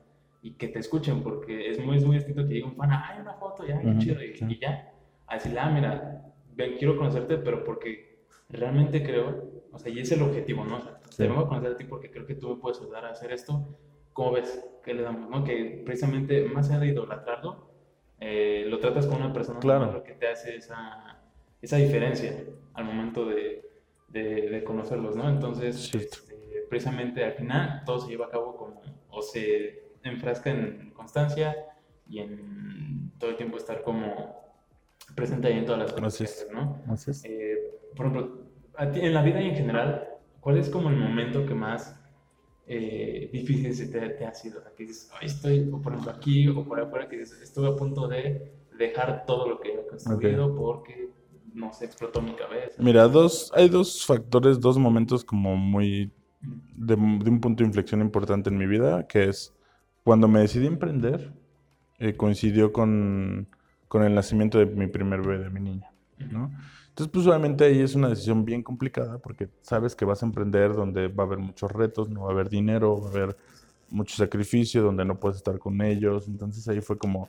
y 0.46 0.52
que 0.54 0.68
te 0.68 0.78
escuchen, 0.78 1.24
porque 1.24 1.72
es 1.72 1.84
muy, 1.84 1.98
es 1.98 2.06
muy 2.06 2.18
distinto 2.18 2.44
que 2.48 2.54
diga 2.54 2.68
un 2.68 2.76
fan, 2.76 2.92
ay, 2.92 3.20
una 3.20 3.34
foto, 3.34 3.66
ya, 3.66 3.82
qué 3.82 3.98
chido, 3.98 4.24
y, 4.24 4.60
ya, 4.60 4.94
a 5.26 5.34
decirle, 5.34 5.60
ah, 5.60 5.72
mira, 5.72 6.34
ven, 6.56 6.76
quiero 6.78 6.96
conocerte, 6.98 7.38
pero 7.38 7.64
porque 7.64 8.26
realmente 8.50 9.04
creo, 9.04 9.64
o 9.72 9.80
sea, 9.80 9.92
y 9.92 10.00
es 10.00 10.12
el 10.12 10.22
objetivo, 10.22 10.64
¿no? 10.64 10.78
O 10.78 10.82
sea, 10.82 11.00
te 11.18 11.28
vengo 11.28 11.42
a 11.42 11.48
conocer 11.50 11.72
a 11.72 11.78
ti 11.78 11.84
porque 11.84 12.12
creo 12.12 12.28
que 12.28 12.36
tú 12.36 12.50
me 12.50 12.62
puedes 12.62 12.80
ayudar 12.80 13.06
a 13.06 13.10
hacer 13.10 13.32
esto. 13.32 13.76
¿Cómo 14.16 14.32
ves? 14.32 14.66
¿Qué 14.82 14.94
le 14.94 15.02
damos? 15.02 15.30
¿no? 15.30 15.44
Que 15.44 15.84
precisamente, 15.86 16.46
más 16.46 16.70
allá 16.70 16.80
de 16.80 16.88
idolatrarlo, 16.88 17.68
eh, 18.22 18.64
lo 18.66 18.80
tratas 18.80 19.08
con 19.08 19.18
una 19.18 19.34
persona 19.34 19.60
claro. 19.60 20.02
que 20.04 20.14
te 20.14 20.30
hace 20.30 20.56
esa, 20.56 21.20
esa 21.62 21.76
diferencia 21.76 22.34
al 22.76 22.86
momento 22.86 23.26
de, 23.26 23.70
de, 24.08 24.64
conocerlos, 24.64 25.18
¿no? 25.18 25.28
Entonces, 25.28 25.94
este, 25.94 26.66
precisamente 26.70 27.26
al 27.26 27.34
final 27.34 27.84
todo 27.86 28.00
se 28.00 28.08
lleva 28.08 28.28
a 28.28 28.30
cabo 28.30 28.56
como, 28.56 28.82
o 29.10 29.22
se 29.22 29.84
enfrasca 30.02 30.50
en 30.50 30.92
constancia 30.92 31.54
y 32.08 32.20
en 32.20 33.12
todo 33.20 33.32
el 33.32 33.36
tiempo 33.36 33.58
estar 33.58 33.82
como 33.82 34.40
presente 35.14 35.50
ahí 35.50 35.58
en 35.58 35.66
todas 35.66 35.82
las 35.82 35.92
cosas, 35.92 36.48
¿no? 36.54 36.82
Así 36.88 37.12
es. 37.12 37.26
Eh, 37.26 37.58
por 37.94 38.06
ejemplo, 38.06 38.46
en 38.80 39.14
la 39.14 39.24
vida 39.24 39.42
y 39.42 39.50
en 39.50 39.56
general, 39.56 40.08
¿cuál 40.40 40.58
es 40.58 40.70
como 40.70 40.88
el 40.88 40.96
momento 40.96 41.46
que 41.46 41.54
más 41.54 42.02
eh, 42.68 43.30
difícil 43.32 43.74
se 43.76 43.88
te, 43.88 44.26
ha 44.26 44.34
sido? 44.34 44.62
que 44.76 44.86
dices, 44.86 45.10
estoy, 45.22 45.62
por 45.62 45.94
ejemplo, 45.94 46.12
aquí 46.12 46.48
o 46.48 46.64
por 46.64 46.80
afuera, 46.80 47.08
que 47.08 47.18
dices, 47.18 47.42
estuve 47.42 47.68
a 47.68 47.76
punto 47.76 48.08
de 48.08 48.52
dejar 48.78 49.26
todo 49.26 49.48
lo 49.50 49.60
que 49.60 49.74
he 49.74 49.88
construido 49.88 50.56
porque 50.56 51.10
no 51.54 51.72
se 51.74 51.86
explotó 51.86 52.22
mi 52.22 52.34
cabeza. 52.34 52.76
Mira, 52.82 53.08
dos, 53.08 53.52
hay 53.56 53.70
dos 53.70 54.06
factores, 54.06 54.60
dos 54.60 54.78
momentos 54.78 55.24
como 55.24 55.56
muy 55.56 56.12
de, 56.42 56.96
de, 56.96 57.30
un 57.30 57.40
punto 57.40 57.64
de 57.64 57.68
inflexión 57.68 58.02
importante 58.02 58.50
en 58.50 58.58
mi 58.58 58.68
vida, 58.68 59.08
que 59.08 59.30
es 59.30 59.54
cuando 60.04 60.28
me 60.28 60.42
decidí 60.42 60.68
emprender, 60.68 61.34
eh, 61.98 62.16
coincidió 62.16 62.72
con, 62.72 63.48
el 63.94 64.14
nacimiento 64.14 64.60
de 64.60 64.66
mi 64.66 64.88
primer 64.88 65.22
bebé, 65.22 65.46
de 65.46 65.50
mi 65.50 65.62
niña, 65.62 65.90
¿no? 66.32 66.52
Entonces, 66.90 67.12
pues 67.12 67.28
obviamente 67.28 67.66
ahí 67.66 67.82
es 67.82 67.94
una 67.94 68.08
decisión 68.08 68.46
bien 68.46 68.64
complicada 68.64 69.18
porque 69.18 69.50
sabes 69.62 69.96
que 69.96 70.06
vas 70.06 70.24
a 70.24 70.26
emprender 70.26 70.74
donde 70.74 71.10
va 71.10 71.24
a 71.24 71.28
haber 71.28 71.40
muchos 71.40 71.70
retos, 71.72 72.10
no 72.10 72.22
va 72.22 72.30
a 72.30 72.32
haber 72.32 72.48
dinero, 72.48 73.02
va 73.02 73.08
a 73.08 73.12
haber 73.12 73.38
mucho 73.90 74.16
sacrificio, 74.16 74.82
donde 74.82 75.04
no 75.04 75.20
puedes 75.20 75.38
estar 75.38 75.60
con 75.60 75.82
ellos. 75.82 76.28
Entonces 76.28 76.66
ahí 76.70 76.80
fue 76.80 76.98
como, 76.98 77.28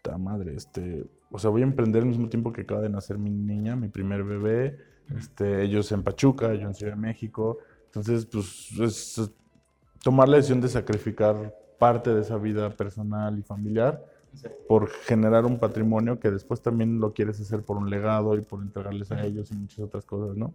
ta 0.00 0.16
madre, 0.16 0.54
este, 0.56 1.04
o 1.30 1.38
sea, 1.38 1.50
voy 1.50 1.60
a 1.60 1.64
emprender 1.64 2.02
al 2.02 2.08
mismo 2.08 2.28
tiempo 2.28 2.52
que 2.52 2.62
acaba 2.62 2.80
de 2.80 2.88
nacer 2.88 3.18
mi 3.18 3.30
niña, 3.30 3.76
mi 3.76 3.88
primer 3.88 4.24
bebé, 4.24 4.78
este, 5.14 5.62
ellos 5.62 5.92
en 5.92 6.02
Pachuca, 6.02 6.54
yo 6.54 6.66
en 6.66 6.74
Ciudad 6.74 6.94
de 6.94 7.00
México. 7.00 7.58
Entonces, 7.86 8.24
pues 8.24 8.70
es 8.80 9.30
tomar 10.02 10.26
la 10.26 10.36
decisión 10.36 10.62
de 10.62 10.68
sacrificar 10.68 11.54
parte 11.78 12.14
de 12.14 12.22
esa 12.22 12.38
vida 12.38 12.70
personal 12.70 13.38
y 13.38 13.42
familiar 13.42 14.02
por 14.68 14.88
generar 14.88 15.44
un 15.44 15.58
patrimonio 15.58 16.18
que 16.18 16.30
después 16.30 16.62
también 16.62 17.00
lo 17.00 17.12
quieres 17.12 17.40
hacer 17.40 17.62
por 17.62 17.76
un 17.76 17.90
legado 17.90 18.36
y 18.36 18.40
por 18.40 18.62
entregarles 18.62 19.12
a 19.12 19.24
ellos 19.24 19.50
y 19.50 19.54
muchas 19.54 19.80
otras 19.80 20.04
cosas, 20.04 20.36
¿no? 20.36 20.54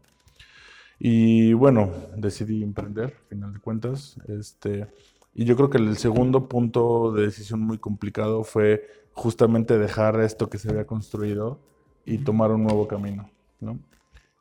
Y 1.00 1.54
bueno, 1.54 1.92
decidí 2.16 2.64
emprender, 2.64 3.16
al 3.20 3.28
final 3.30 3.54
de 3.54 3.60
cuentas. 3.60 4.18
Este, 4.28 4.88
y 5.36 5.46
yo 5.46 5.56
creo 5.56 5.70
que 5.70 5.78
el 5.78 5.98
segundo 5.98 6.50
punto 6.50 7.12
de 7.12 7.24
decisión 7.24 7.60
muy 7.60 7.78
complicado 7.78 8.44
fue 8.44 8.88
justamente 9.14 9.78
dejar 9.78 10.20
esto 10.22 10.50
que 10.50 10.58
se 10.58 10.70
había 10.70 10.88
construido 10.88 11.60
y 12.06 12.20
tomar 12.20 12.52
un 12.52 12.64
nuevo 12.64 12.88
camino, 12.88 13.30
¿no? 13.60 13.80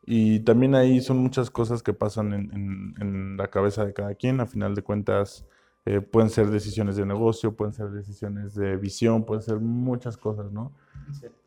Y 0.07 0.41
también 0.41 0.77
ahí 0.77 1.01
son 1.01 1.19
muchas 1.19 1.51
cosas 1.51 1.83
que 1.83 1.93
pasan 1.93 2.33
en, 2.33 2.95
en 3.01 3.37
la 3.37 3.49
cabeza 3.49 3.85
de 3.85 3.93
cada 3.93 4.15
quien. 4.15 4.41
A 4.41 4.47
final 4.47 4.77
de 4.77 4.83
cuentas, 4.83 5.45
eh, 5.87 6.01
pueden 6.01 6.31
ser 6.31 6.51
decisiones 6.51 6.97
de 6.97 7.07
negocio, 7.07 7.55
pueden 7.55 7.73
ser 7.73 7.91
decisiones 7.91 8.57
de 8.57 8.77
visión, 8.77 9.25
pueden 9.25 9.43
ser 9.43 9.61
muchas 9.61 10.17
cosas, 10.17 10.51
¿no? 10.51 10.73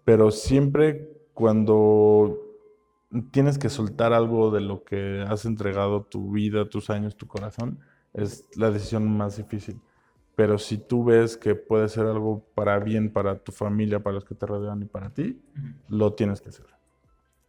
Pero 0.05 0.31
siempre 0.31 1.11
cuando 1.33 2.39
tienes 3.31 3.57
que 3.57 3.67
soltar 3.67 4.13
algo 4.13 4.49
de 4.49 4.61
lo 4.61 4.85
que 4.85 5.25
has 5.27 5.43
entregado 5.43 6.03
tu 6.03 6.31
vida, 6.31 6.69
tus 6.69 6.89
años, 6.89 7.17
tu 7.17 7.27
corazón, 7.27 7.79
es 8.13 8.47
la 8.55 8.71
decisión 8.71 9.09
más 9.09 9.35
difícil. 9.35 9.81
Pero 10.35 10.57
si 10.57 10.77
tú 10.77 11.03
ves 11.03 11.35
que 11.35 11.55
puede 11.55 11.89
ser 11.89 12.05
algo 12.05 12.45
para 12.55 12.79
bien, 12.79 13.11
para 13.11 13.39
tu 13.39 13.51
familia, 13.51 14.01
para 14.01 14.15
los 14.15 14.23
que 14.23 14.35
te 14.35 14.45
rodean 14.45 14.81
y 14.81 14.85
para 14.85 15.09
ti, 15.09 15.41
lo 15.89 16.13
tienes 16.13 16.39
que 16.39 16.47
hacer. 16.47 16.65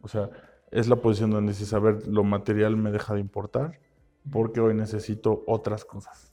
O 0.01 0.09
sea, 0.09 0.29
es 0.71 0.89
la 0.89 0.97
posición 0.97 1.31
donde 1.31 1.53
dices, 1.53 1.73
a 1.73 1.79
ver, 1.79 2.05
lo 2.05 2.25
material 2.25 2.75
me 2.75 2.91
deja 2.91 3.13
de 3.13 3.21
importar 3.21 3.79
porque 4.29 4.59
hoy 4.59 4.73
necesito 4.73 5.43
otras 5.47 5.85
cosas. 5.85 6.30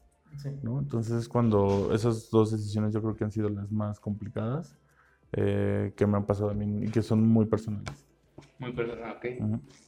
¿No? 0.63 0.79
Entonces 0.79 1.13
es 1.13 1.29
cuando 1.29 1.93
esas 1.93 2.31
dos 2.31 2.51
decisiones 2.51 2.93
yo 2.93 3.01
creo 3.03 3.17
que 3.17 3.25
han 3.25 3.33
sido 3.33 3.49
las 3.49 3.71
más 3.71 4.01
complicadas 4.01 4.77
eh, 5.33 5.93
que 5.97 6.07
me 6.07 6.17
han 6.17 6.25
pasado 6.25 6.51
a 6.51 6.55
mí 6.55 6.85
y 6.87 6.91
que 6.91 7.03
son 7.03 7.27
muy 7.27 7.47
personales. 7.47 8.07
Muy 8.59 8.73
personal, 8.73 9.17
ok. 9.17 9.25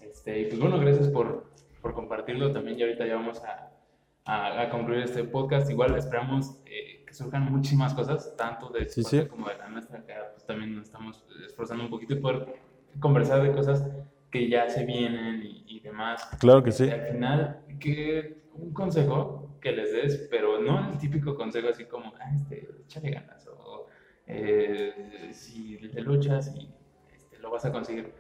este, 0.00 0.40
y 0.40 0.46
pues 0.46 0.60
bueno, 0.60 0.78
gracias 0.78 1.08
por, 1.08 1.50
por, 1.80 1.94
compartirlo 1.94 2.52
también 2.52 2.78
y 2.78 2.82
ahorita 2.82 3.06
ya 3.06 3.14
vamos 3.14 3.40
a, 3.44 4.62
a, 4.62 4.68
concluir 4.70 5.02
este 5.02 5.24
podcast. 5.24 5.70
Igual 5.70 5.96
esperamos 5.96 6.60
eh, 6.66 7.04
que 7.06 7.14
surjan 7.14 7.50
muchísimas 7.50 7.94
cosas, 7.94 8.36
tanto 8.36 8.68
de 8.68 8.88
sí, 8.88 9.02
sí. 9.02 9.26
como 9.26 9.48
de 9.48 9.56
la 9.56 9.68
nuestra, 9.68 10.04
que 10.04 10.12
pues 10.32 10.44
también 10.44 10.76
nos 10.76 10.84
estamos 10.84 11.24
esforzando 11.46 11.84
un 11.84 11.90
poquito 11.90 12.14
y 12.14 12.20
poder 12.20 12.54
conversar 13.00 13.42
de 13.42 13.52
cosas 13.52 13.84
que 14.30 14.48
ya 14.48 14.68
se 14.68 14.84
vienen 14.84 15.42
y, 15.42 15.80
demás. 15.80 16.28
Claro 16.38 16.62
que 16.62 16.72
sí. 16.72 16.88
al 16.88 17.02
final, 17.02 17.60
que 17.80 18.42
un 18.54 18.72
consejo 18.72 19.58
que 19.60 19.72
les 19.72 19.92
des, 19.92 20.28
pero 20.30 20.60
no 20.60 20.90
el 20.90 20.98
típico 20.98 21.34
consejo 21.34 21.68
así 21.68 21.84
como, 21.84 22.12
ah, 22.20 22.30
este, 22.34 22.68
échale 22.84 23.10
ganas, 23.10 23.46
o 23.48 23.86
eh, 24.26 25.30
si 25.32 25.76
te 25.76 26.00
luchas 26.00 26.54
y 26.54 26.68
este, 27.12 27.38
lo 27.38 27.50
vas 27.50 27.64
a 27.64 27.72
conseguir. 27.72 28.12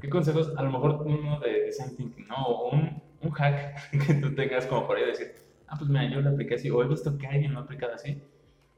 ¿Qué 0.00 0.08
consejos? 0.08 0.52
A 0.56 0.62
lo 0.62 0.70
mejor 0.70 1.02
uno 1.04 1.38
de 1.40 1.64
design 1.64 1.96
thinking, 1.96 2.26
¿no? 2.28 2.46
O 2.46 2.70
un, 2.70 3.02
un 3.22 3.30
hack 3.30 3.90
que 4.06 4.14
tú 4.14 4.34
tengas 4.34 4.66
como 4.66 4.86
por 4.86 4.96
ahí 4.96 5.06
decir, 5.06 5.34
ah, 5.66 5.76
pues 5.78 5.90
mira, 5.90 6.08
yo 6.08 6.20
lo 6.20 6.30
apliqué 6.30 6.54
así, 6.54 6.70
o 6.70 6.82
he 6.82 6.88
visto 6.88 7.16
que 7.18 7.26
alguien 7.26 7.52
lo 7.52 7.60
ha 7.60 7.62
aplicado 7.62 7.94
así 7.94 8.22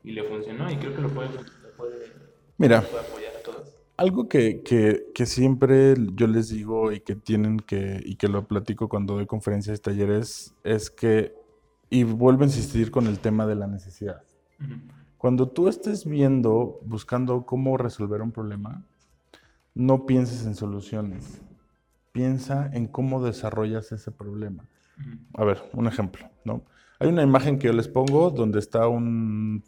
y 0.03 0.12
le 0.12 0.24
funcionó 0.24 0.70
y 0.70 0.76
creo 0.76 0.94
que 0.94 1.03
lo 1.03 1.09
puede, 1.11 1.29
lo 1.29 1.70
puede, 1.76 2.12
mira, 2.59 2.81
puede 2.83 3.07
apoyar 3.07 3.37
a 3.37 3.42
todos. 3.42 3.79
Algo 4.00 4.28
que, 4.28 4.62
que, 4.62 5.10
que, 5.14 5.26
siempre 5.26 5.94
yo 6.14 6.26
les 6.26 6.48
digo 6.48 6.90
y 6.90 7.00
que 7.00 7.14
tienen 7.14 7.58
que, 7.58 8.00
y 8.04 8.16
que 8.16 8.28
lo 8.28 8.46
platico 8.46 8.88
cuando 8.88 9.14
doy 9.14 9.26
conferencias 9.26 9.78
y 9.78 9.82
talleres, 9.82 10.54
es 10.64 10.90
que 10.90 11.34
y 11.90 12.04
vuelvo 12.04 12.44
a 12.44 12.46
insistir 12.46 12.90
con 12.90 13.06
el 13.06 13.18
tema 13.18 13.46
de 13.46 13.56
la 13.56 13.66
necesidad. 13.66 14.22
Cuando 15.18 15.48
tú 15.48 15.68
estés 15.68 16.06
viendo, 16.06 16.80
buscando 16.84 17.44
cómo 17.44 17.76
resolver 17.76 18.22
un 18.22 18.30
problema, 18.30 18.84
no 19.74 20.06
pienses 20.06 20.46
en 20.46 20.54
soluciones. 20.54 21.42
Piensa 22.12 22.70
en 22.72 22.86
cómo 22.86 23.22
desarrollas 23.22 23.92
ese 23.92 24.12
problema. 24.12 24.64
A 25.34 25.44
ver, 25.44 25.62
un 25.72 25.86
ejemplo, 25.86 26.28
¿no? 26.44 26.62
Hay 27.00 27.08
una 27.08 27.22
imagen 27.22 27.58
que 27.58 27.66
yo 27.66 27.72
les 27.72 27.88
pongo 27.88 28.30
donde 28.30 28.58
está 28.58 28.86
un, 28.86 29.64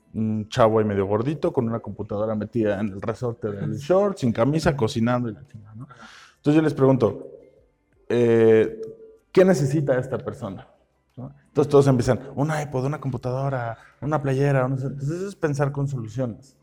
chavo 0.50 0.78
ahí 0.78 0.84
medio 0.84 1.06
gordito 1.06 1.50
con 1.52 1.66
una 1.66 1.80
computadora 1.80 2.34
metida 2.34 2.78
en 2.78 2.90
el 2.90 3.00
resorte 3.00 3.50
del 3.50 3.78
short, 3.78 4.18
sin 4.18 4.32
camisa, 4.32 4.76
cocinando 4.76 5.30
y 5.30 5.32
la 5.32 5.46
chingada, 5.46 5.74
¿no? 5.74 5.88
Entonces 6.36 6.54
yo 6.54 6.62
les 6.62 6.74
pregunto, 6.74 7.26
eh, 8.08 8.80
¿qué 9.32 9.44
necesita 9.46 9.98
esta 9.98 10.18
persona? 10.18 10.68
Entonces 11.16 11.70
todos 11.70 11.86
empiezan, 11.86 12.20
un 12.34 12.50
iPod, 12.50 12.84
una 12.84 13.00
computadora, 13.00 13.78
una 14.02 14.20
playera. 14.20 14.66
Entonces 14.66 15.22
es 15.22 15.34
pensar 15.34 15.72
con 15.72 15.88
soluciones. 15.88 16.56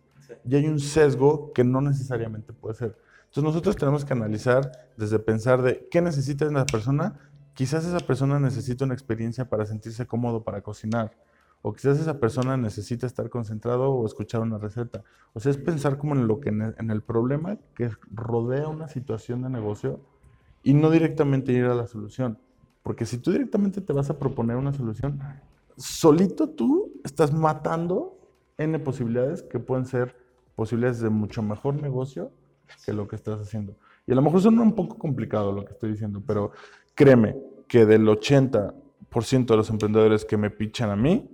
Y 0.45 0.55
hay 0.55 0.67
un 0.67 0.79
sesgo 0.79 1.51
que 1.53 1.63
no 1.63 1.82
necesariamente 1.82 2.53
puede 2.53 2.75
ser. 2.75 2.97
Entonces 3.21 3.43
nosotros 3.43 3.75
tenemos 3.75 4.05
que 4.05 4.13
analizar 4.13 4.71
desde 4.97 5.17
pensar 5.17 5.62
de 5.62 5.88
qué 5.89 6.01
necesita 6.01 6.47
una 6.47 6.65
persona. 6.65 7.19
Quizás 7.60 7.86
esa 7.86 8.00
persona 8.00 8.39
necesita 8.39 8.86
una 8.86 8.93
experiencia 8.93 9.50
para 9.50 9.65
sentirse 9.65 10.08
cómodo 10.08 10.45
para 10.45 10.62
cocinar. 10.62 11.12
O 11.62 11.74
quizás 11.74 12.00
esa 12.00 12.17
persona 12.17 12.56
necesita 12.56 13.06
estar 13.06 13.30
concentrado 13.30 13.91
o 13.91 14.06
escuchar 14.06 14.39
una 14.39 14.58
receta. 14.58 15.04
O 15.34 15.41
sea, 15.41 15.52
es 15.52 15.58
pensar 15.58 15.98
como 15.98 16.15
en 16.15 16.26
lo 16.26 16.39
que 16.39 16.52
en 16.52 16.89
el 16.89 17.02
problema 17.02 17.58
que 17.76 17.89
rodea 18.13 18.69
una 18.69 18.88
situación 18.88 19.41
de 19.41 19.50
negocio 19.50 20.00
y 20.63 20.74
no 20.74 20.89
directamente 20.89 21.52
ir 21.52 21.65
a 21.65 21.76
la 21.76 21.86
solución. 21.86 22.39
Porque 22.82 23.06
si 23.06 23.17
tú 23.17 23.34
directamente 23.34 23.82
te 23.82 23.91
vas 23.91 24.10
a 24.10 24.17
proponer 24.17 24.56
una 24.56 24.72
solución, 24.72 25.19
solito 25.76 26.48
tú 26.52 26.93
estás 27.04 27.34
matando 27.34 28.17
N 28.58 28.80
posibilidades 28.80 29.43
que 29.43 29.60
pueden 29.60 29.86
ser 29.86 30.15
posibilidades 30.56 31.02
de 31.02 31.10
mucho 31.10 31.43
mejor 31.43 31.76
negocio 31.76 32.32
que 32.86 32.93
lo 32.93 33.06
que 33.06 33.17
estás 33.17 33.38
haciendo. 33.41 33.76
Y 34.08 34.13
a 34.13 34.15
lo 34.15 34.22
mejor 34.22 34.39
suena 34.39 34.62
un 34.62 34.76
poco 34.76 34.98
complicado 34.98 35.52
lo 35.52 35.65
que 35.65 35.74
estoy 35.74 35.91
diciendo, 35.91 36.24
pero 36.26 36.52
créeme, 36.95 37.36
que 37.69 37.86
del 37.86 38.05
80% 38.05 39.45
de 39.45 39.55
los 39.55 39.69
emprendedores 39.69 40.25
que 40.25 40.36
me 40.36 40.49
pichan 40.49 40.89
a 40.89 40.97
mí, 40.97 41.29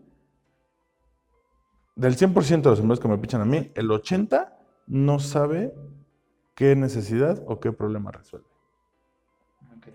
del 1.95 2.15
100% 2.15 2.61
de 2.61 2.69
los 2.69 2.79
emprendedores 2.79 2.99
que 2.99 3.07
me 3.07 3.17
pichan 3.17 3.41
a 3.41 3.45
mí, 3.45 3.71
el 3.73 3.89
80% 3.89 4.51
no 4.87 5.17
sabe 5.17 5.73
qué 6.53 6.75
necesidad 6.75 7.41
o 7.47 7.59
qué 7.59 7.71
problema 7.71 8.11
resuelve. 8.11 8.47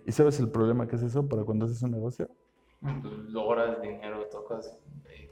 ¿Y 0.07 0.13
sabes 0.13 0.41
el 0.41 0.49
problema 0.49 0.89
que 0.89 0.97
es 0.97 1.03
eso 1.03 1.29
para 1.29 1.45
cuando 1.45 1.67
haces 1.67 1.83
un 1.83 1.93
negocio? 1.93 2.29
Logras 3.29 3.81
dinero, 3.83 4.27
tocas 4.31 4.79
eh, 5.11 5.31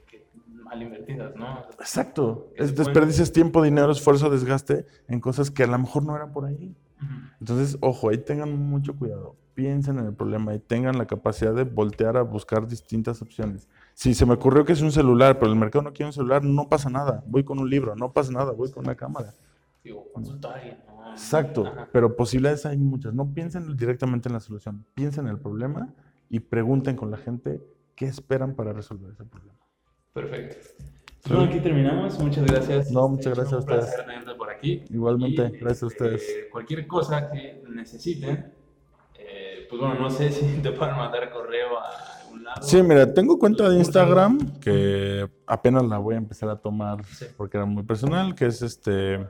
mal 0.63 0.81
invertidas, 0.81 1.35
¿no? 1.35 1.61
Exacto. 1.79 2.51
Es, 2.55 2.75
desperdicias 2.75 3.31
tiempo, 3.31 3.63
dinero, 3.63 3.91
esfuerzo, 3.91 4.29
desgaste 4.29 4.85
en 5.07 5.19
cosas 5.19 5.49
que 5.49 5.63
a 5.63 5.67
lo 5.67 5.79
mejor 5.79 6.05
no 6.05 6.15
eran 6.15 6.31
por 6.31 6.45
ahí. 6.45 6.75
Entonces, 7.39 7.77
ojo, 7.81 8.09
ahí 8.09 8.17
tengan 8.17 8.57
mucho 8.57 8.95
cuidado. 8.95 9.35
Piensen 9.53 9.99
en 9.99 10.05
el 10.07 10.13
problema 10.13 10.53
y 10.53 10.59
tengan 10.59 10.97
la 10.97 11.05
capacidad 11.05 11.53
de 11.53 11.63
voltear 11.63 12.17
a 12.17 12.21
buscar 12.21 12.67
distintas 12.67 13.21
opciones. 13.21 13.67
Si 13.93 14.13
se 14.13 14.25
me 14.25 14.33
ocurrió 14.33 14.63
que 14.65 14.73
es 14.73 14.81
un 14.81 14.91
celular, 14.91 15.39
pero 15.39 15.51
el 15.51 15.57
mercado 15.57 15.83
no 15.83 15.93
quiere 15.93 16.07
un 16.07 16.13
celular, 16.13 16.43
no 16.43 16.69
pasa 16.69 16.89
nada. 16.89 17.23
Voy 17.27 17.43
con 17.43 17.59
un 17.59 17.69
libro, 17.69 17.95
no 17.95 18.13
pasa 18.13 18.31
nada, 18.31 18.51
voy 18.51 18.71
con 18.71 18.85
una 18.85 18.95
cámara. 18.95 19.33
Digo. 19.83 20.07
Exacto, 21.11 21.65
pero 21.91 22.15
posibilidades 22.15 22.65
hay 22.65 22.77
muchas. 22.77 23.13
No 23.13 23.33
piensen 23.33 23.75
directamente 23.75 24.29
en 24.29 24.33
la 24.33 24.39
solución, 24.39 24.85
piensen 24.93 25.25
en 25.25 25.31
el 25.31 25.39
problema 25.39 25.93
y 26.29 26.39
pregunten 26.39 26.95
con 26.95 27.11
la 27.11 27.17
gente 27.17 27.61
qué 27.95 28.05
esperan 28.05 28.55
para 28.55 28.71
resolver 28.71 29.11
ese 29.11 29.25
problema. 29.25 29.59
Perfecto. 30.13 30.57
Bueno, 31.27 31.43
aquí 31.43 31.59
terminamos. 31.59 32.17
Muchas 32.19 32.45
gracias. 32.45 32.91
No, 32.91 33.09
muchas 33.09 33.35
gracias 33.35 33.53
a 33.53 33.57
ustedes. 33.59 33.93
por 34.37 34.49
aquí. 34.49 34.83
Igualmente, 34.89 35.49
gracias 35.59 35.83
a 35.83 35.87
ustedes. 35.87 36.29
Eh, 36.29 36.47
cualquier 36.51 36.87
cosa 36.87 37.29
que 37.29 37.61
necesiten, 37.69 38.53
eh, 39.17 39.67
pues 39.69 39.81
bueno, 39.81 39.99
no 39.99 40.09
sé 40.09 40.31
si 40.39 40.45
te 40.61 40.71
pueden 40.71 40.95
mandar 40.95 41.29
correo 41.31 41.77
a 41.77 42.21
algún 42.21 42.43
lado. 42.43 42.61
Sí, 42.61 42.81
mira, 42.81 43.13
tengo 43.13 43.37
cuenta 43.37 43.69
de 43.69 43.77
Instagram 43.77 44.59
que 44.59 45.29
apenas 45.45 45.83
la 45.85 45.97
voy 45.97 46.15
a 46.15 46.17
empezar 46.17 46.49
a 46.49 46.55
tomar 46.55 47.01
porque 47.37 47.57
era 47.57 47.65
muy 47.65 47.83
personal, 47.83 48.33
que 48.33 48.45
es 48.47 48.61
este 48.61 49.27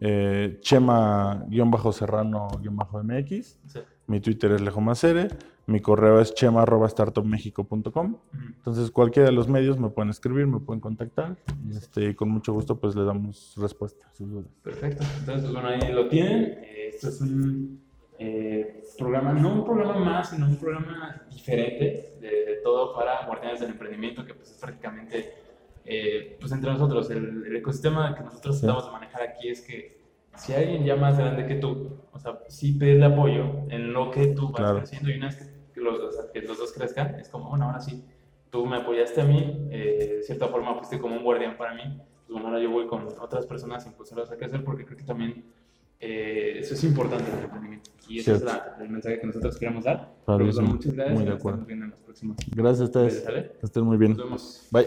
eh, 0.00 0.58
Chema-Serrano-MX. 0.60 3.58
Mi 4.06 4.20
Twitter 4.20 4.52
es 4.52 4.62
Lejomacere. 4.62 5.28
Mi 5.70 5.80
correo 5.80 6.20
es 6.20 6.34
chema.startupmexico.com. 6.34 8.16
Entonces, 8.56 8.90
cualquiera 8.90 9.28
de 9.28 9.34
los 9.34 9.46
medios 9.46 9.78
me 9.78 9.88
pueden 9.88 10.10
escribir, 10.10 10.48
me 10.48 10.58
pueden 10.58 10.80
contactar. 10.80 11.36
Y 11.64 11.76
este, 11.76 12.16
con 12.16 12.28
mucho 12.28 12.52
gusto, 12.52 12.80
pues 12.80 12.96
le 12.96 13.04
damos 13.04 13.54
respuesta 13.56 14.08
a 14.08 14.12
sus 14.12 14.28
dudas. 14.28 14.50
Perfecto. 14.64 15.04
Entonces, 15.20 15.52
bueno, 15.52 15.68
ahí 15.68 15.92
lo 15.92 16.08
tienen. 16.08 16.58
Esto 16.92 17.08
es 17.08 17.20
un 17.20 17.80
eh, 18.18 18.82
programa, 18.98 19.32
no 19.32 19.54
un 19.54 19.64
programa 19.64 19.96
más, 20.04 20.30
sino 20.30 20.46
un 20.46 20.56
programa 20.56 21.22
diferente 21.30 22.16
de, 22.20 22.60
todo 22.64 22.92
para 22.92 23.24
guardianes 23.26 23.60
del 23.60 23.70
emprendimiento, 23.70 24.26
que 24.26 24.34
pues 24.34 24.50
es 24.50 24.58
prácticamente 24.58 25.34
eh, 25.84 26.36
pues 26.40 26.50
entre 26.50 26.72
nosotros, 26.72 27.10
el, 27.10 27.56
ecosistema 27.56 28.14
que 28.16 28.24
nosotros 28.24 28.60
tratamos 28.60 28.86
de 28.86 28.90
manejar 28.90 29.22
aquí 29.22 29.48
es 29.48 29.60
que 29.62 30.00
si 30.36 30.52
alguien 30.52 30.84
ya 30.84 30.96
más 30.96 31.16
grande 31.16 31.46
que 31.46 31.54
tú, 31.54 31.96
o 32.12 32.18
sea, 32.18 32.40
sí 32.48 32.72
pedirle 32.72 33.06
apoyo 33.06 33.66
en 33.70 33.92
lo 33.92 34.10
que 34.10 34.28
tú 34.28 34.50
vas 34.50 34.72
creciendo 34.72 35.10
y 35.10 35.16
una 35.16 35.26
vez 35.26 35.36
que 35.36 35.44
los, 35.80 36.16
que 36.32 36.42
los, 36.42 36.58
dos 36.58 36.72
crezcan, 36.72 37.14
es 37.16 37.28
como, 37.28 37.50
bueno, 37.50 37.66
ahora 37.66 37.80
sí, 37.80 38.04
tú 38.50 38.66
me 38.66 38.76
apoyaste 38.76 39.20
a 39.20 39.24
mí, 39.24 39.68
eh, 39.70 40.14
de 40.16 40.22
cierta 40.22 40.48
forma 40.48 40.74
fuiste 40.76 40.98
como 40.98 41.16
un 41.16 41.22
guardián 41.22 41.56
para 41.56 41.74
mí, 41.74 41.82
pues 42.26 42.28
bueno, 42.28 42.48
ahora 42.48 42.60
yo 42.60 42.70
voy 42.70 42.86
con 42.86 43.08
otras 43.20 43.46
personas 43.46 43.84
a 43.84 43.88
impulsarlas 43.88 44.30
a 44.30 44.36
crecer 44.36 44.64
porque 44.64 44.84
creo 44.84 44.96
que 44.96 45.04
también 45.04 45.44
eh, 45.98 46.58
eso 46.60 46.74
es 46.74 46.84
importante 46.84 47.30
en 47.30 47.38
el 47.38 47.44
emprendimiento. 47.44 47.90
Y 48.08 48.20
ese 48.20 48.32
es 48.32 48.42
la, 48.42 48.76
el 48.80 48.88
mensaje 48.88 49.20
que 49.20 49.26
nosotros 49.26 49.56
queremos 49.58 49.84
dar. 49.84 50.12
Pero, 50.26 50.38
muchas 50.38 50.94
gracias. 50.94 51.18
Muy 51.18 51.24
de 51.24 51.32
acuerdo. 51.32 51.66
Gracias 52.56 52.80
a 52.80 52.84
ustedes. 52.84 53.24
Estén 53.62 53.84
muy 53.84 53.98
bien. 53.98 54.12
Nos 54.12 54.24
vemos. 54.24 54.68
Bye. 54.70 54.86